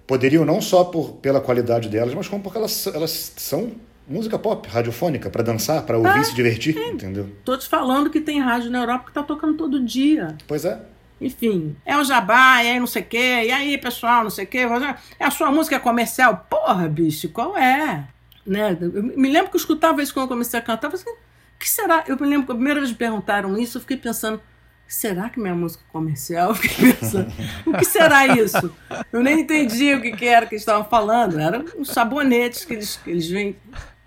[0.06, 3.72] Poderiam não só por, pela qualidade delas, mas como porque elas, elas são
[4.08, 6.90] música pop, radiofônica, para dançar, para ouvir, é, se divertir, é.
[6.90, 7.30] entendeu?
[7.46, 10.36] Tô te falando que tem rádio na Europa que tá tocando todo dia.
[10.48, 10.82] Pois é.
[11.22, 14.48] Enfim, é o jabá, aí não sei o quê, e aí, pessoal, não sei o
[14.48, 14.60] quê.
[15.20, 16.48] É a sua música comercial?
[16.50, 18.08] Porra, bicho, qual é?
[18.46, 18.78] Né?
[18.82, 20.88] Eu me lembro que eu escutava isso quando eu comecei a cantar.
[20.88, 21.12] Eu assim,
[21.60, 22.04] que será?
[22.08, 24.42] Eu me lembro que a primeira vez me perguntaram isso, eu fiquei pensando,
[24.88, 26.50] será que minha música é comercial?
[26.50, 27.32] Eu fiquei pensando,
[27.66, 28.74] o que será isso?
[29.14, 31.40] Eu nem entendi o que, que era que eles estavam falando.
[31.40, 33.10] Eram os sabonetes que eles, que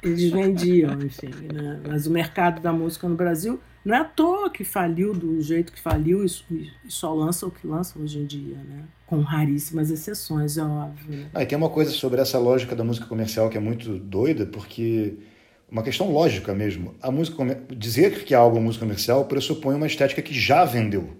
[0.02, 1.30] eles vendiam, enfim.
[1.52, 1.80] Né?
[1.86, 5.72] Mas o mercado da música no Brasil não é à toa que faliu do jeito
[5.72, 8.84] que faliu e, só lança o que lança hoje em dia, né?
[9.06, 11.18] Com raríssimas exceções, é óbvio.
[11.18, 11.30] Né?
[11.34, 14.46] Ah, e tem uma coisa sobre essa lógica da música comercial que é muito doida,
[14.46, 15.14] porque
[15.70, 16.94] uma questão lógica mesmo.
[17.02, 17.36] A música
[17.70, 21.16] dizer que algo é música comercial pressupõe uma estética que já vendeu.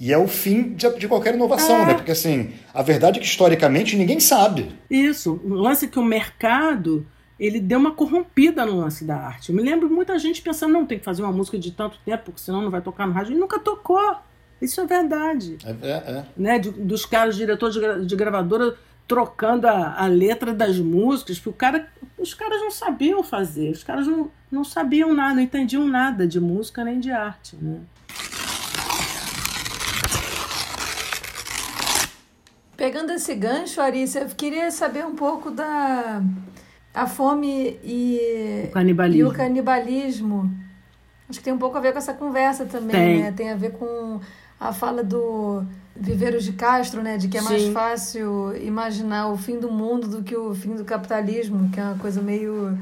[0.00, 1.86] E é o fim de, de qualquer inovação, é.
[1.86, 1.94] né?
[1.94, 4.70] Porque assim, a verdade é que historicamente ninguém sabe.
[4.88, 7.04] Isso, o lance é que o mercado
[7.38, 9.50] ele deu uma corrompida no lance da arte.
[9.50, 12.24] Eu me lembro muita gente pensando, não, tem que fazer uma música de tanto tempo,
[12.24, 13.36] porque senão não vai tocar no rádio.
[13.36, 14.16] E nunca tocou.
[14.60, 15.56] Isso é verdade.
[15.64, 16.24] É, é, é.
[16.36, 16.58] Né?
[16.58, 21.50] De, dos caras, diretores de, gra de gravadora, trocando a, a, letra das músicas, porque
[21.50, 25.86] o cara, os caras não sabiam fazer, os caras não, não sabiam nada, não entendiam
[25.86, 27.56] nada de música nem de arte.
[27.56, 27.80] Né?
[32.76, 36.22] Pegando esse gancho, Arícia, eu queria saber um pouco da
[36.98, 39.22] a fome e o canibalismo.
[39.22, 40.50] e o canibalismo.
[41.28, 43.22] Acho que tem um pouco a ver com essa conversa também, tem.
[43.22, 43.32] né?
[43.32, 44.20] Tem a ver com
[44.58, 45.62] a fala do
[45.94, 47.16] Viveiros de Castro, né?
[47.16, 47.48] De que é Sim.
[47.48, 51.84] mais fácil imaginar o fim do mundo do que o fim do capitalismo, que é
[51.84, 52.76] uma coisa meio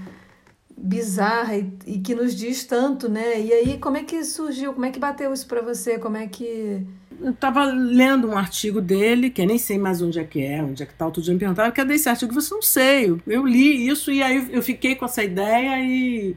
[0.77, 3.41] bizarra e, e que nos diz tanto, né?
[3.41, 4.73] E aí, como é que surgiu?
[4.73, 5.99] Como é que bateu isso para você?
[5.99, 6.87] Como é que
[7.21, 10.63] eu estava lendo um artigo dele, que eu nem sei mais onde é que é,
[10.63, 11.07] onde é que está.
[11.07, 12.33] Outro dia me perguntaram, cadê esse artigo?
[12.35, 13.11] Você não sei.
[13.11, 16.37] Eu, eu li isso e aí eu fiquei com essa ideia e,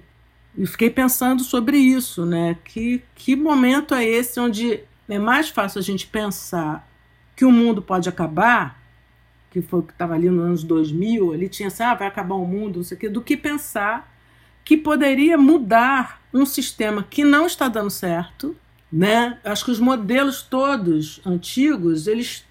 [0.57, 2.57] e fiquei pensando sobre isso, né?
[2.63, 6.87] Que, que momento é esse onde é mais fácil a gente pensar
[7.35, 8.79] que o mundo pode acabar,
[9.49, 12.45] que foi que estava ali nos anos 2000, ele tinha assim, ah, vai acabar o
[12.45, 14.13] mundo, não sei o quê, do que pensar
[14.63, 18.55] que poderia mudar um sistema que não está dando certo,
[18.91, 19.37] né?
[19.43, 22.45] Acho que os modelos todos antigos, eles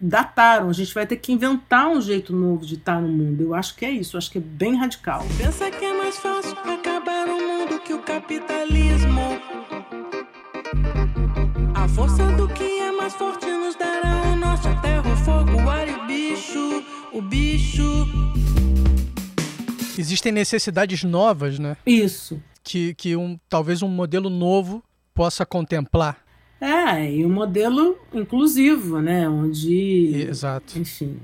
[0.00, 0.68] dataram.
[0.68, 3.42] A gente vai ter que inventar um jeito novo de estar no mundo.
[3.42, 5.24] Eu acho que é isso, eu acho que é bem radical.
[5.38, 9.20] Pensa que é mais fácil acabar o mundo que o capitalismo.
[11.74, 15.70] A força do que é mais forte nos dará o nosso terra, o fogo, o
[15.70, 16.84] ar e o bicho.
[17.12, 17.22] O
[19.98, 21.76] Existem necessidades novas, né?
[21.86, 22.42] Isso.
[22.64, 24.82] Que, que um, talvez um modelo novo
[25.14, 26.18] possa contemplar.
[26.60, 29.28] É, e um modelo inclusivo, né?
[29.28, 30.26] Onde.
[30.28, 30.78] Exato.
[30.78, 31.18] Enfim.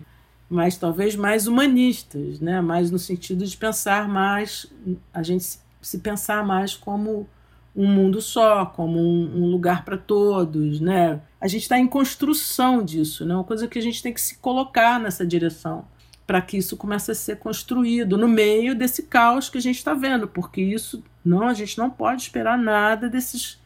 [0.50, 2.60] Mas talvez mais humanistas, né?
[2.60, 4.66] Mais no sentido de pensar mais.
[5.14, 5.44] A gente
[5.80, 7.28] se, pensar mais como
[7.76, 11.20] um mundo só, como um, um lugar para todos, né?
[11.40, 13.34] A gente está em construção disso, né?
[13.34, 15.86] Uma coisa que a gente tem que se colocar nessa direção
[16.26, 19.94] para que isso comece a ser construído no meio desse caos que a gente está
[19.94, 23.58] vendo, porque isso não a gente não pode esperar nada desses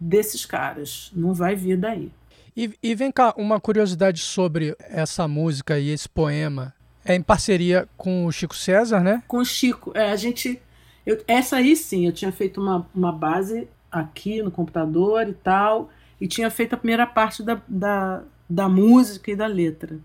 [0.00, 1.10] desses caras.
[1.14, 2.10] Não vai vir daí.
[2.56, 6.74] E, e vem cá, uma curiosidade sobre essa música e esse poema.
[7.04, 9.22] É em parceria com o Chico César, né?
[9.28, 9.92] Com o Chico.
[9.94, 10.60] É, a gente.
[11.06, 15.90] Eu, essa aí sim, eu tinha feito uma, uma base aqui no computador e tal,
[16.20, 19.98] e tinha feito a primeira parte da, da, da música e da letra.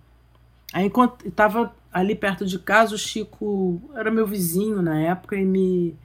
[0.74, 0.92] Aí
[1.26, 5.96] estava ali perto de casa, o Chico era meu vizinho na época e me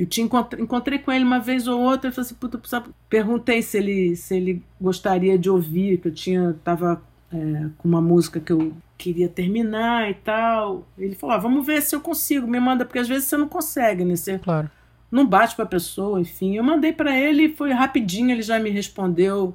[0.00, 2.58] eu te encontrei, encontrei com ele uma vez ou outra e falei assim, puta,
[3.06, 8.00] perguntei se ele, se ele gostaria de ouvir, que eu tinha, tava é, com uma
[8.00, 10.86] música que eu queria terminar e tal.
[10.96, 13.46] Ele falou, ah, vamos ver se eu consigo, me manda, porque às vezes você não
[13.46, 14.16] consegue, né?
[14.16, 14.70] Você claro.
[15.10, 16.56] não bate pra pessoa, enfim.
[16.56, 19.54] Eu mandei para ele e foi rapidinho, ele já me respondeu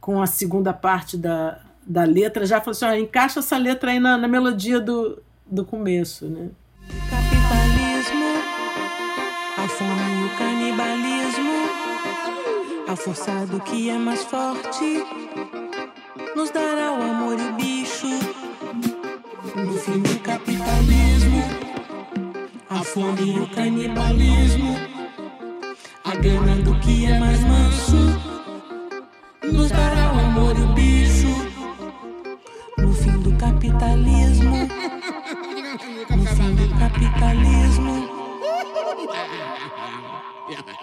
[0.00, 3.98] com a segunda parte da, da letra, já falou assim, ah, encaixa essa letra aí
[3.98, 6.50] na, na melodia do, do começo, né?
[12.94, 15.04] A força do que é mais forte,
[16.36, 18.06] nos dará o amor e o bicho.
[19.56, 21.42] No fim do capitalismo,
[22.70, 24.76] a fome e o canibalismo,
[26.04, 27.96] a gana do que é mais manso,
[29.42, 31.34] nos dará o amor e o bicho.
[32.78, 34.68] No fim do capitalismo,
[36.10, 38.08] no fim do capitalismo.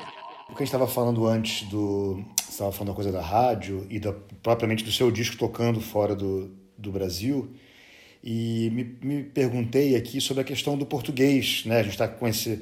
[0.62, 2.24] O que a gente estava falando antes do.
[2.38, 6.16] Você estava falando da coisa da rádio e da, propriamente do seu disco tocando fora
[6.16, 7.50] do, do Brasil.
[8.24, 11.64] E me, me perguntei aqui sobre a questão do português.
[11.66, 11.80] Né?
[11.80, 12.62] A gente está com esse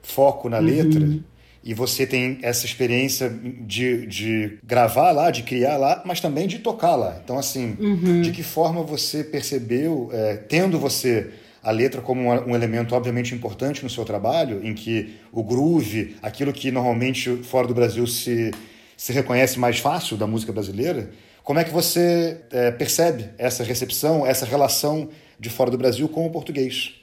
[0.00, 1.00] foco na letra.
[1.04, 1.22] Uhum.
[1.62, 6.60] E você tem essa experiência de, de gravar lá, de criar lá, mas também de
[6.60, 7.20] tocar lá.
[7.22, 8.22] Então, assim, uhum.
[8.22, 11.30] de que forma você percebeu, é, tendo você
[11.64, 16.52] a letra como um elemento obviamente importante no seu trabalho, em que o groove, aquilo
[16.52, 18.50] que normalmente fora do Brasil se,
[18.96, 21.10] se reconhece mais fácil da música brasileira,
[21.42, 26.26] como é que você é, percebe essa recepção, essa relação de fora do Brasil com
[26.26, 26.94] o português?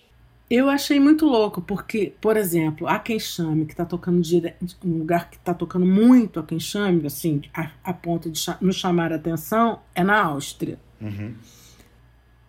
[0.49, 4.53] Eu achei muito louco, porque, por exemplo, a Quem Chame, que está tocando dire...
[4.83, 8.75] um lugar que está tocando muito a Quem Chame, assim, a, a ponto de nos
[8.75, 10.77] chamar a atenção, é na Áustria.
[10.99, 11.33] Uhum.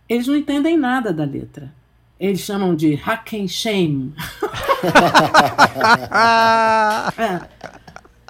[0.08, 1.72] Eles não entendem nada da letra.
[2.22, 4.14] Eles chamam de Hackenshame.
[7.18, 7.40] é.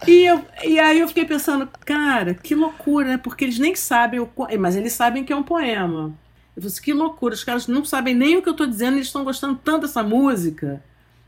[0.09, 3.19] E, eu, e aí eu fiquei pensando, cara, que loucura, né?
[3.19, 6.15] Porque eles nem sabem, o, mas eles sabem que é um poema.
[6.57, 8.95] Eu falei assim, que loucura, os caras não sabem nem o que eu tô dizendo,
[8.95, 10.83] eles estão gostando tanto dessa música,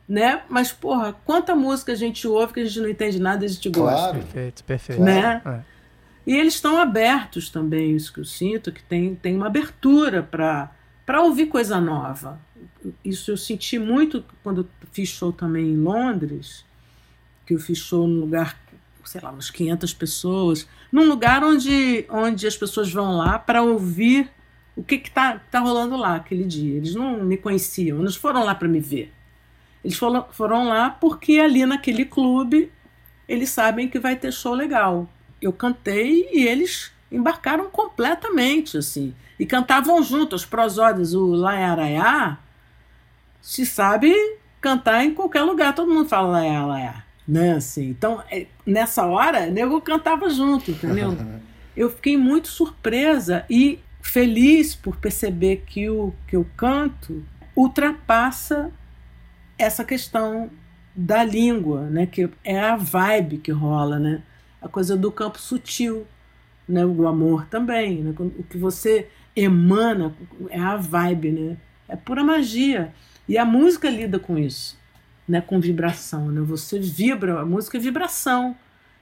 [0.09, 0.40] né?
[0.48, 3.50] Mas, porra, quanta música a gente ouve que a gente não entende nada e a
[3.50, 3.94] gente gosta.
[3.94, 4.18] Claro.
[4.20, 5.03] Perfeito, perfeito.
[5.03, 5.42] Né?
[5.44, 5.61] É.
[6.27, 11.20] E eles estão abertos também, isso que eu sinto, que tem, tem uma abertura para
[11.20, 12.40] ouvir coisa nova
[13.05, 16.64] isso eu senti muito quando fiz show também em Londres,
[17.46, 18.59] que eu fiz show num lugar,
[19.05, 24.31] sei lá, umas 500 pessoas, num lugar onde, onde as pessoas vão lá para ouvir
[24.77, 26.77] o que está tá rolando lá aquele dia.
[26.77, 29.12] Eles não me conheciam, eles foram lá para me ver.
[29.85, 32.72] Eles foram, foram lá porque ali naquele clube
[33.29, 35.09] eles sabem que vai ter show legal.
[35.40, 39.14] Eu cantei e eles embarcaram completamente, assim.
[39.38, 42.38] E cantavam juntos, os prosódios, o Laiaraiá,
[43.44, 44.11] se sabe
[44.59, 47.57] cantar em qualquer lugar, todo mundo fala lá, lá, né?
[47.57, 51.14] Assim, então, é, nessa hora, nego cantava junto, entendeu?
[51.76, 57.24] Eu fiquei muito surpresa e feliz por perceber que o que eu canto
[57.57, 58.70] ultrapassa
[59.59, 60.48] essa questão
[60.94, 62.07] da língua, né?
[62.07, 64.22] Que é a vibe que rola, né?
[64.62, 66.07] A coisa do campo sutil,
[66.68, 66.87] né?
[66.87, 68.14] O amor também, né?
[68.20, 70.14] O que você emana
[70.48, 71.56] é a vibe, né?
[71.88, 72.94] É pura magia.
[73.29, 74.79] E a música lida com isso,
[75.27, 76.40] né, com vibração, né?
[76.42, 78.56] Você vibra, a música é vibração.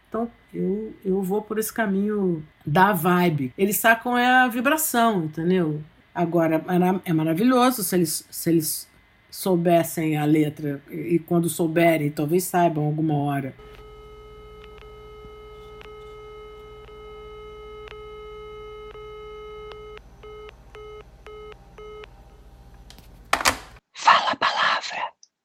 [0.09, 3.53] Então eu, eu vou por esse caminho da vibe.
[3.57, 5.83] Eles sacam é a vibração, entendeu?
[6.15, 6.63] Agora
[7.05, 8.89] é maravilhoso se eles, se eles
[9.31, 13.55] soubessem a letra e quando souberem, talvez saibam alguma hora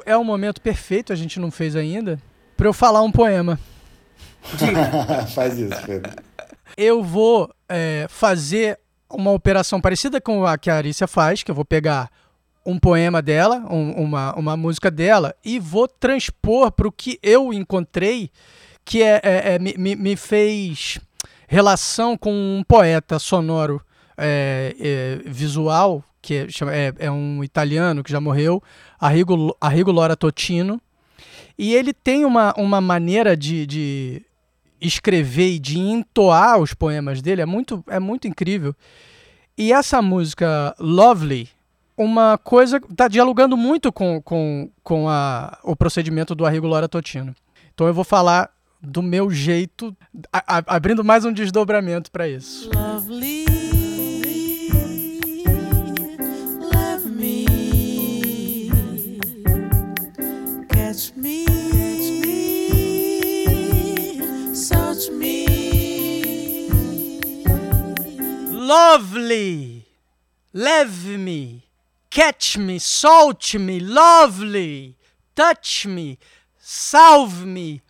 [0.08, 2.20] é o momento perfeito, a gente não fez ainda,
[2.56, 3.60] pra eu falar um poema.
[5.36, 6.12] Faz isso, Pedro.
[6.76, 8.80] Eu vou é, fazer
[9.10, 12.10] uma operação parecida com a que a Arícia faz, que eu vou pegar
[12.66, 17.54] um poema dela, um- uma, uma música dela, e vou transpor para o que eu
[17.54, 18.30] encontrei,
[18.84, 21.00] que é, é- é- me, me- me fez
[21.48, 23.82] relação com um poeta sonoro
[24.18, 28.62] é, é, visual, que é, é um italiano que já morreu,
[29.00, 30.82] Arrigo, Arrigo Lora Totino,
[31.58, 34.22] e ele tem uma, uma maneira de, de
[34.82, 38.76] escrever e de entoar os poemas dele, é muito, é muito incrível.
[39.58, 41.50] E essa música Lovely,
[41.98, 47.34] uma coisa está dialogando muito com, com, com a, o procedimento do Arrigo Lora Totino.
[47.74, 48.50] Então eu vou falar
[48.82, 49.96] do meu jeito,
[50.32, 52.70] a- a- abrindo mais um desdobramento para isso.
[52.76, 53.46] Lovely,
[68.68, 69.86] Lovely,
[70.52, 71.64] leve me,
[72.10, 74.98] catch me, salt me, lovely,
[75.34, 76.20] touch me,
[76.60, 77.82] salve me,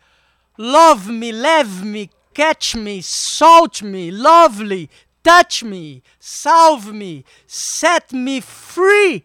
[0.56, 4.88] love me, leve me, catch me, salt me, lovely,
[5.24, 9.24] touch me, salve me, set me free.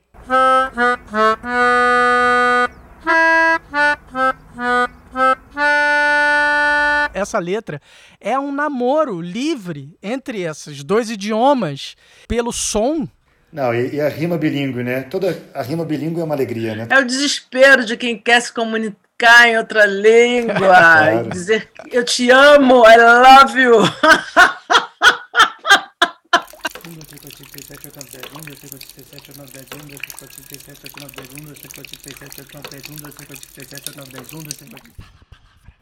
[7.13, 7.81] Essa letra
[8.19, 11.95] é um namoro livre entre esses dois idiomas
[12.27, 13.07] pelo som.
[13.51, 15.01] Não, e, e a rima bilíngue, né?
[15.03, 16.87] Toda a rima bilíngue é uma alegria, né?
[16.89, 21.27] É o desespero de quem quer se comunicar em outra língua Claro.
[21.27, 23.77] e dizer eu te amo, I love you.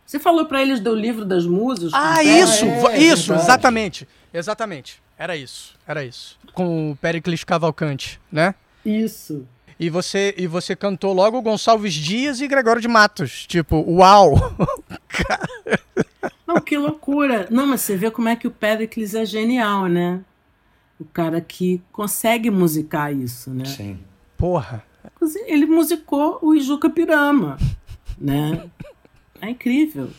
[0.06, 1.94] Você falou pra eles do livro das musas?
[1.94, 2.66] Ah, com isso!
[2.66, 3.44] é, é isso, verdade.
[3.44, 4.08] exatamente.
[4.34, 5.02] Exatamente.
[5.18, 5.76] Era isso.
[5.88, 6.38] Era isso.
[6.54, 8.56] Com o Pericles Cavalcante, né?
[8.86, 9.48] Isso.
[9.80, 13.46] E você, e você cantou logo Gonçalves Dias e Gregório de Matos.
[13.48, 14.36] Tipo, uau!
[16.46, 17.48] Não, que loucura.
[17.50, 20.22] Não, mas você vê como é que o Pericles é genial, né?
[21.02, 23.66] O cara que consegue musicar isso, né?
[23.66, 23.98] Sim.
[24.38, 24.84] Porra.
[25.48, 27.58] Ele musicou o Ijuca Pirama,
[28.22, 28.70] né?
[29.42, 30.12] É incrível.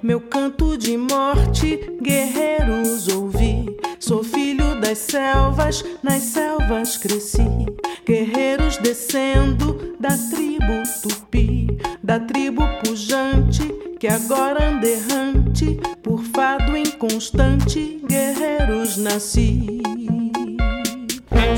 [0.00, 3.66] Meu canto de morte, guerreiros ouvi.
[3.98, 7.66] Sou filho das selvas, nas selvas cresci.
[8.08, 11.66] Guerreiros descendo da tribo tupi,
[12.02, 13.68] da tribo pujante,
[14.00, 19.82] que agora anda errante, por fado inconstante, guerreiros nasci.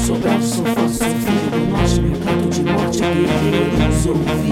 [0.04, 4.50] Sou braço, sou força, sou filho do norte, meu canto de morte, guerreiros ouvi.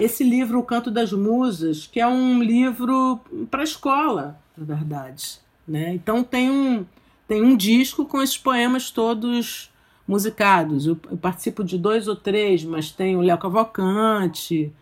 [0.00, 3.18] Esse livro, O Canto das Musas, que é um livro
[3.50, 5.40] para escola, na verdade.
[5.66, 5.92] Né?
[5.92, 6.86] Então tem um,
[7.26, 9.73] tem um disco com esses poemas todos
[10.06, 10.86] musicados.
[10.86, 14.72] Eu, eu participo de dois ou três, mas tem o Léo Cavalcante,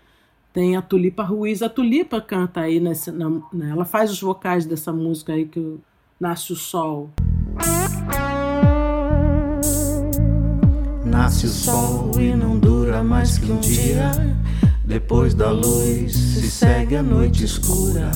[0.52, 1.62] tem a Tulipa Ruiz.
[1.62, 3.70] A Tulipa canta aí, nessa, na, né?
[3.70, 5.80] ela faz os vocais dessa música aí que o-
[6.20, 7.10] Nasce o Sol.
[11.04, 14.10] Nasce o sol e não dura mais que um dia.
[14.84, 18.10] Depois da luz se segue a noite escura.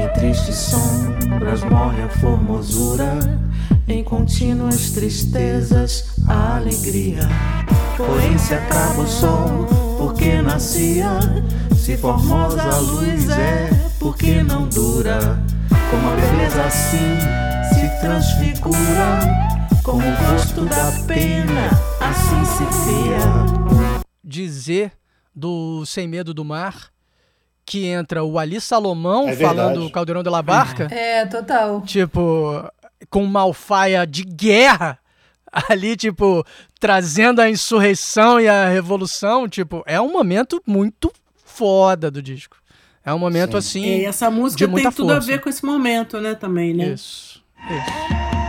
[0.00, 3.18] Em tristes sombras morre a formosura.
[3.86, 7.20] Em contínuas tristezas a alegria.
[8.38, 9.66] Se acaba o sol,
[9.98, 11.20] porque nascia.
[11.76, 15.38] Se formosa a luz é, porque não dura.
[15.90, 17.18] Como a beleza assim
[17.74, 19.20] se transfigura.
[19.82, 21.68] Como o gosto da pena
[22.00, 24.00] assim se cria.
[24.24, 24.92] Dizer
[25.34, 26.90] do Sem Medo do Mar
[27.70, 30.88] que entra o Ali Salomão É falando o Caldeirão de la Barca.
[30.90, 31.80] É, total.
[31.82, 32.68] tipo,
[33.08, 34.98] com uma alfaia de guerra
[35.68, 36.44] ali, tipo,
[36.80, 41.12] trazendo a insurreição e a revolução, tipo, é um momento muito
[41.44, 42.56] foda do disco.
[43.04, 43.84] É um momento assim.
[43.84, 45.28] E essa música de muita tem tudo a força.
[45.28, 46.88] ver com esse momento, né, também, né?
[46.88, 47.40] Isso.
[47.70, 48.39] Isso.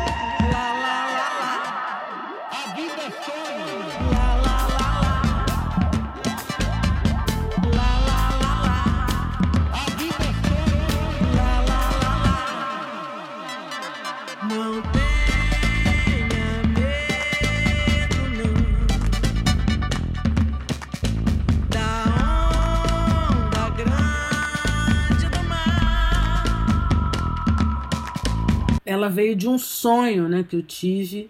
[28.91, 31.29] Ela veio de um sonho né, que eu tive,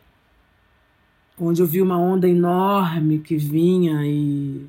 [1.40, 4.66] onde eu vi uma onda enorme que vinha e.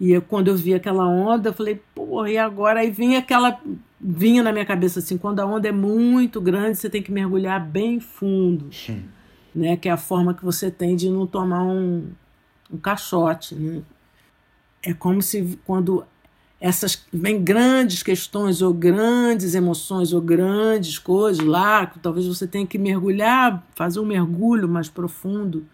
[0.00, 2.80] E eu, quando eu vi aquela onda, eu falei, porra, e agora?
[2.80, 3.60] Aí vinha aquela.
[4.00, 7.64] Vinha na minha cabeça assim: quando a onda é muito grande, você tem que mergulhar
[7.64, 8.72] bem fundo.
[9.54, 12.06] Né, que é a forma que você tem de não tomar um,
[12.70, 13.56] um caixote.
[13.56, 13.82] Né?
[14.82, 16.04] É como se quando
[16.60, 22.66] essas vem grandes questões ou grandes emoções ou grandes coisas lá, que talvez você tenha
[22.66, 25.64] que mergulhar, fazer um mergulho mais profundo,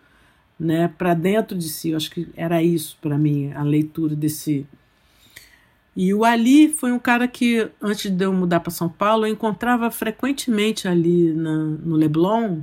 [0.58, 1.90] né, para dentro de si.
[1.90, 4.66] Eu acho que era isso para mim a leitura desse.
[5.96, 9.32] E o Ali foi um cara que antes de eu mudar para São Paulo eu
[9.32, 12.60] encontrava frequentemente ali na, no Leblon,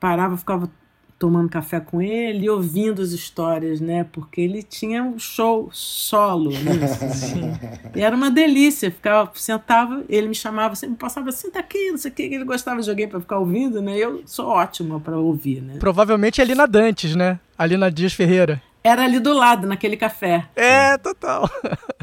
[0.00, 0.70] parava, ficava
[1.18, 4.04] tomando café com ele e ouvindo as histórias, né?
[4.04, 6.84] Porque ele tinha um show solo, né?
[6.84, 7.52] Assim.
[7.94, 8.90] e era uma delícia.
[8.90, 12.80] Ficava, sentava, ele me chamava, sempre passava, senta aqui, não sei o que, ele gostava
[12.80, 13.96] de alguém para ficar ouvindo, né?
[13.96, 15.76] Eu sou ótima para ouvir, né?
[15.80, 17.40] Provavelmente ali na Dantes, né?
[17.56, 18.62] Ali na Dias Ferreira.
[18.84, 20.46] Era ali do lado, naquele café.
[20.54, 21.50] É, total.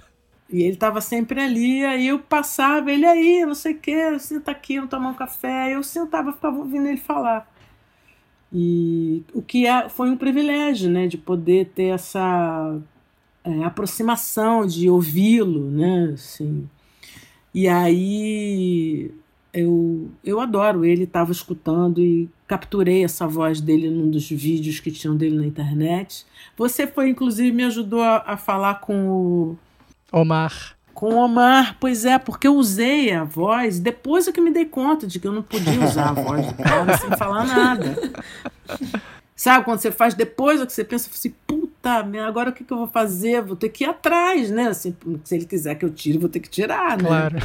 [0.48, 4.52] E ele estava sempre ali, aí eu passava, ele aí, não sei o que, senta
[4.52, 5.74] aqui, vamos tomar um café.
[5.74, 7.52] Eu sentava, ficava ouvindo ele falar.
[8.58, 12.80] E o que é, foi um privilégio, né, de poder ter essa
[13.44, 16.66] é, aproximação, de ouvi-lo, né, assim.
[17.54, 19.12] E aí
[19.54, 24.90] eu, eu adoro ele, estava escutando e capturei essa voz dele num dos vídeos que
[24.90, 26.26] tinham dele na internet.
[26.56, 29.58] Você foi, inclusive, me ajudou a, a falar com o
[30.14, 30.75] Omar.
[30.96, 34.64] Com o Omar, pois é, porque eu usei a voz depois é que me dei
[34.64, 37.98] conta de que eu não podia usar a voz do cara sem falar nada.
[39.36, 42.72] Sabe, quando você faz depois é que você pensa assim, puta, agora o que, que
[42.72, 43.42] eu vou fazer?
[43.42, 44.70] Vou ter que ir atrás, né?
[44.70, 47.04] Assim, se ele quiser que eu tire, vou ter que tirar, né?
[47.04, 47.36] Claro.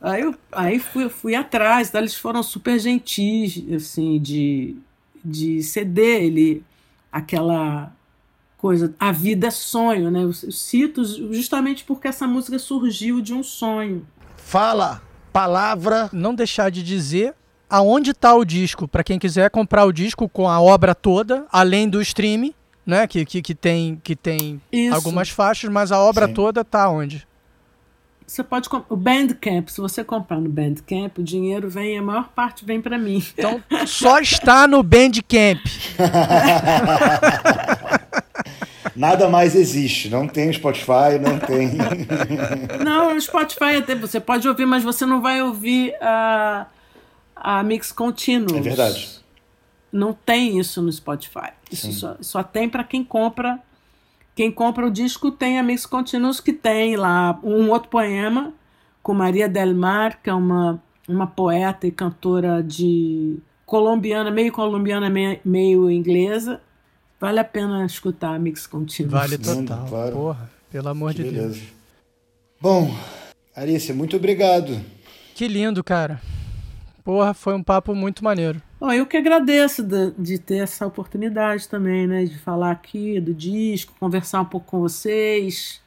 [0.00, 1.98] Aí, eu, aí fui, fui atrás, tá?
[1.98, 4.76] eles foram super gentis, assim, de,
[5.24, 6.62] de ceder ele
[7.10, 7.95] aquela
[8.56, 10.24] coisa, a vida é sonho, né?
[10.24, 14.06] Eu cito justamente porque essa música surgiu de um sonho.
[14.36, 15.02] Fala,
[15.32, 16.10] palavra.
[16.12, 17.34] Não deixar de dizer
[17.68, 21.88] aonde está o disco, para quem quiser comprar o disco com a obra toda, além
[21.88, 22.54] do stream,
[22.84, 23.06] né?
[23.06, 24.60] Que, que, que tem, que tem
[24.92, 26.34] algumas faixas, mas a obra Sim.
[26.34, 27.26] toda tá onde?
[28.26, 32.64] Você pode o Bandcamp, se você comprar no Bandcamp, o dinheiro vem, a maior parte
[32.64, 33.24] vem para mim.
[33.32, 35.60] Então, só está no Bandcamp.
[38.96, 40.08] Nada mais existe.
[40.08, 41.72] Não tem Spotify, não tem.
[42.82, 46.66] não, o Spotify até você pode ouvir, mas você não vai ouvir a,
[47.34, 48.56] a Mix Continuous.
[48.56, 49.20] É verdade.
[49.92, 51.50] Não tem isso no Spotify.
[51.70, 53.60] Isso só, só tem para quem compra.
[54.34, 58.52] Quem compra o disco tem a Mix Continuous, que tem lá um outro poema
[59.02, 65.08] com Maria Del Mar, que é uma, uma poeta e cantora de colombiana, meio colombiana,
[65.10, 66.60] meio, meio inglesa
[67.20, 69.10] Vale a pena escutar Mix Contínuo.
[69.10, 69.86] Vale total.
[69.88, 70.12] claro.
[70.12, 71.54] Porra, pelo amor que de beleza.
[71.54, 71.62] Deus.
[72.60, 72.94] Bom,
[73.54, 74.80] Arícia, muito obrigado.
[75.34, 76.20] Que lindo, cara.
[77.02, 78.60] Porra, foi um papo muito maneiro.
[78.78, 82.24] Bom, eu que agradeço de, de, ter essa oportunidade também, né?
[82.24, 85.80] De falar aqui do disco, conversar um pouco com vocês,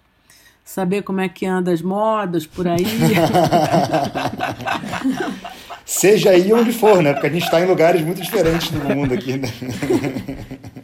[0.63, 2.85] saber como é que anda as modas por aí.
[5.85, 7.13] Seja aí onde for, né?
[7.13, 9.49] Porque a gente está em lugares muito diferentes do mundo aqui, né?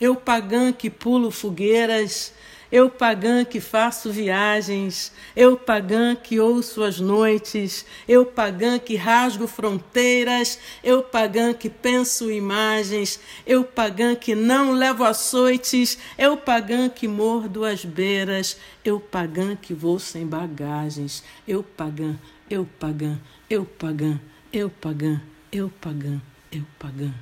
[0.00, 2.34] Eu pagã que pulo fogueiras,
[2.70, 9.46] eu pagã que faço viagens, eu pagã que ouço as noites, eu pagã que rasgo
[9.46, 17.06] fronteiras, eu pagã que penso imagens, eu pagã que não levo açoites, eu pagã que
[17.06, 22.18] mordo as beiras, eu pagã que vou sem bagagens, eu pagã,
[22.50, 23.18] eu pagã,
[23.48, 24.20] eu pagã,
[24.52, 25.22] eu pagã,
[25.52, 26.20] eu pagã,
[26.50, 27.14] eu pagã,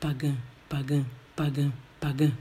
[0.00, 0.34] pagã,
[0.68, 2.32] pagã pagã, pagã.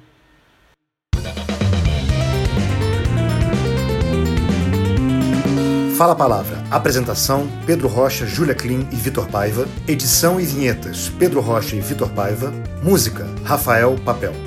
[5.95, 6.63] Fala a Palavra.
[6.71, 9.67] Apresentação: Pedro Rocha, Júlia Klim e Vitor Paiva.
[9.87, 12.51] Edição e vinhetas: Pedro Rocha e Vitor Paiva.
[12.83, 14.46] Música: Rafael Papel.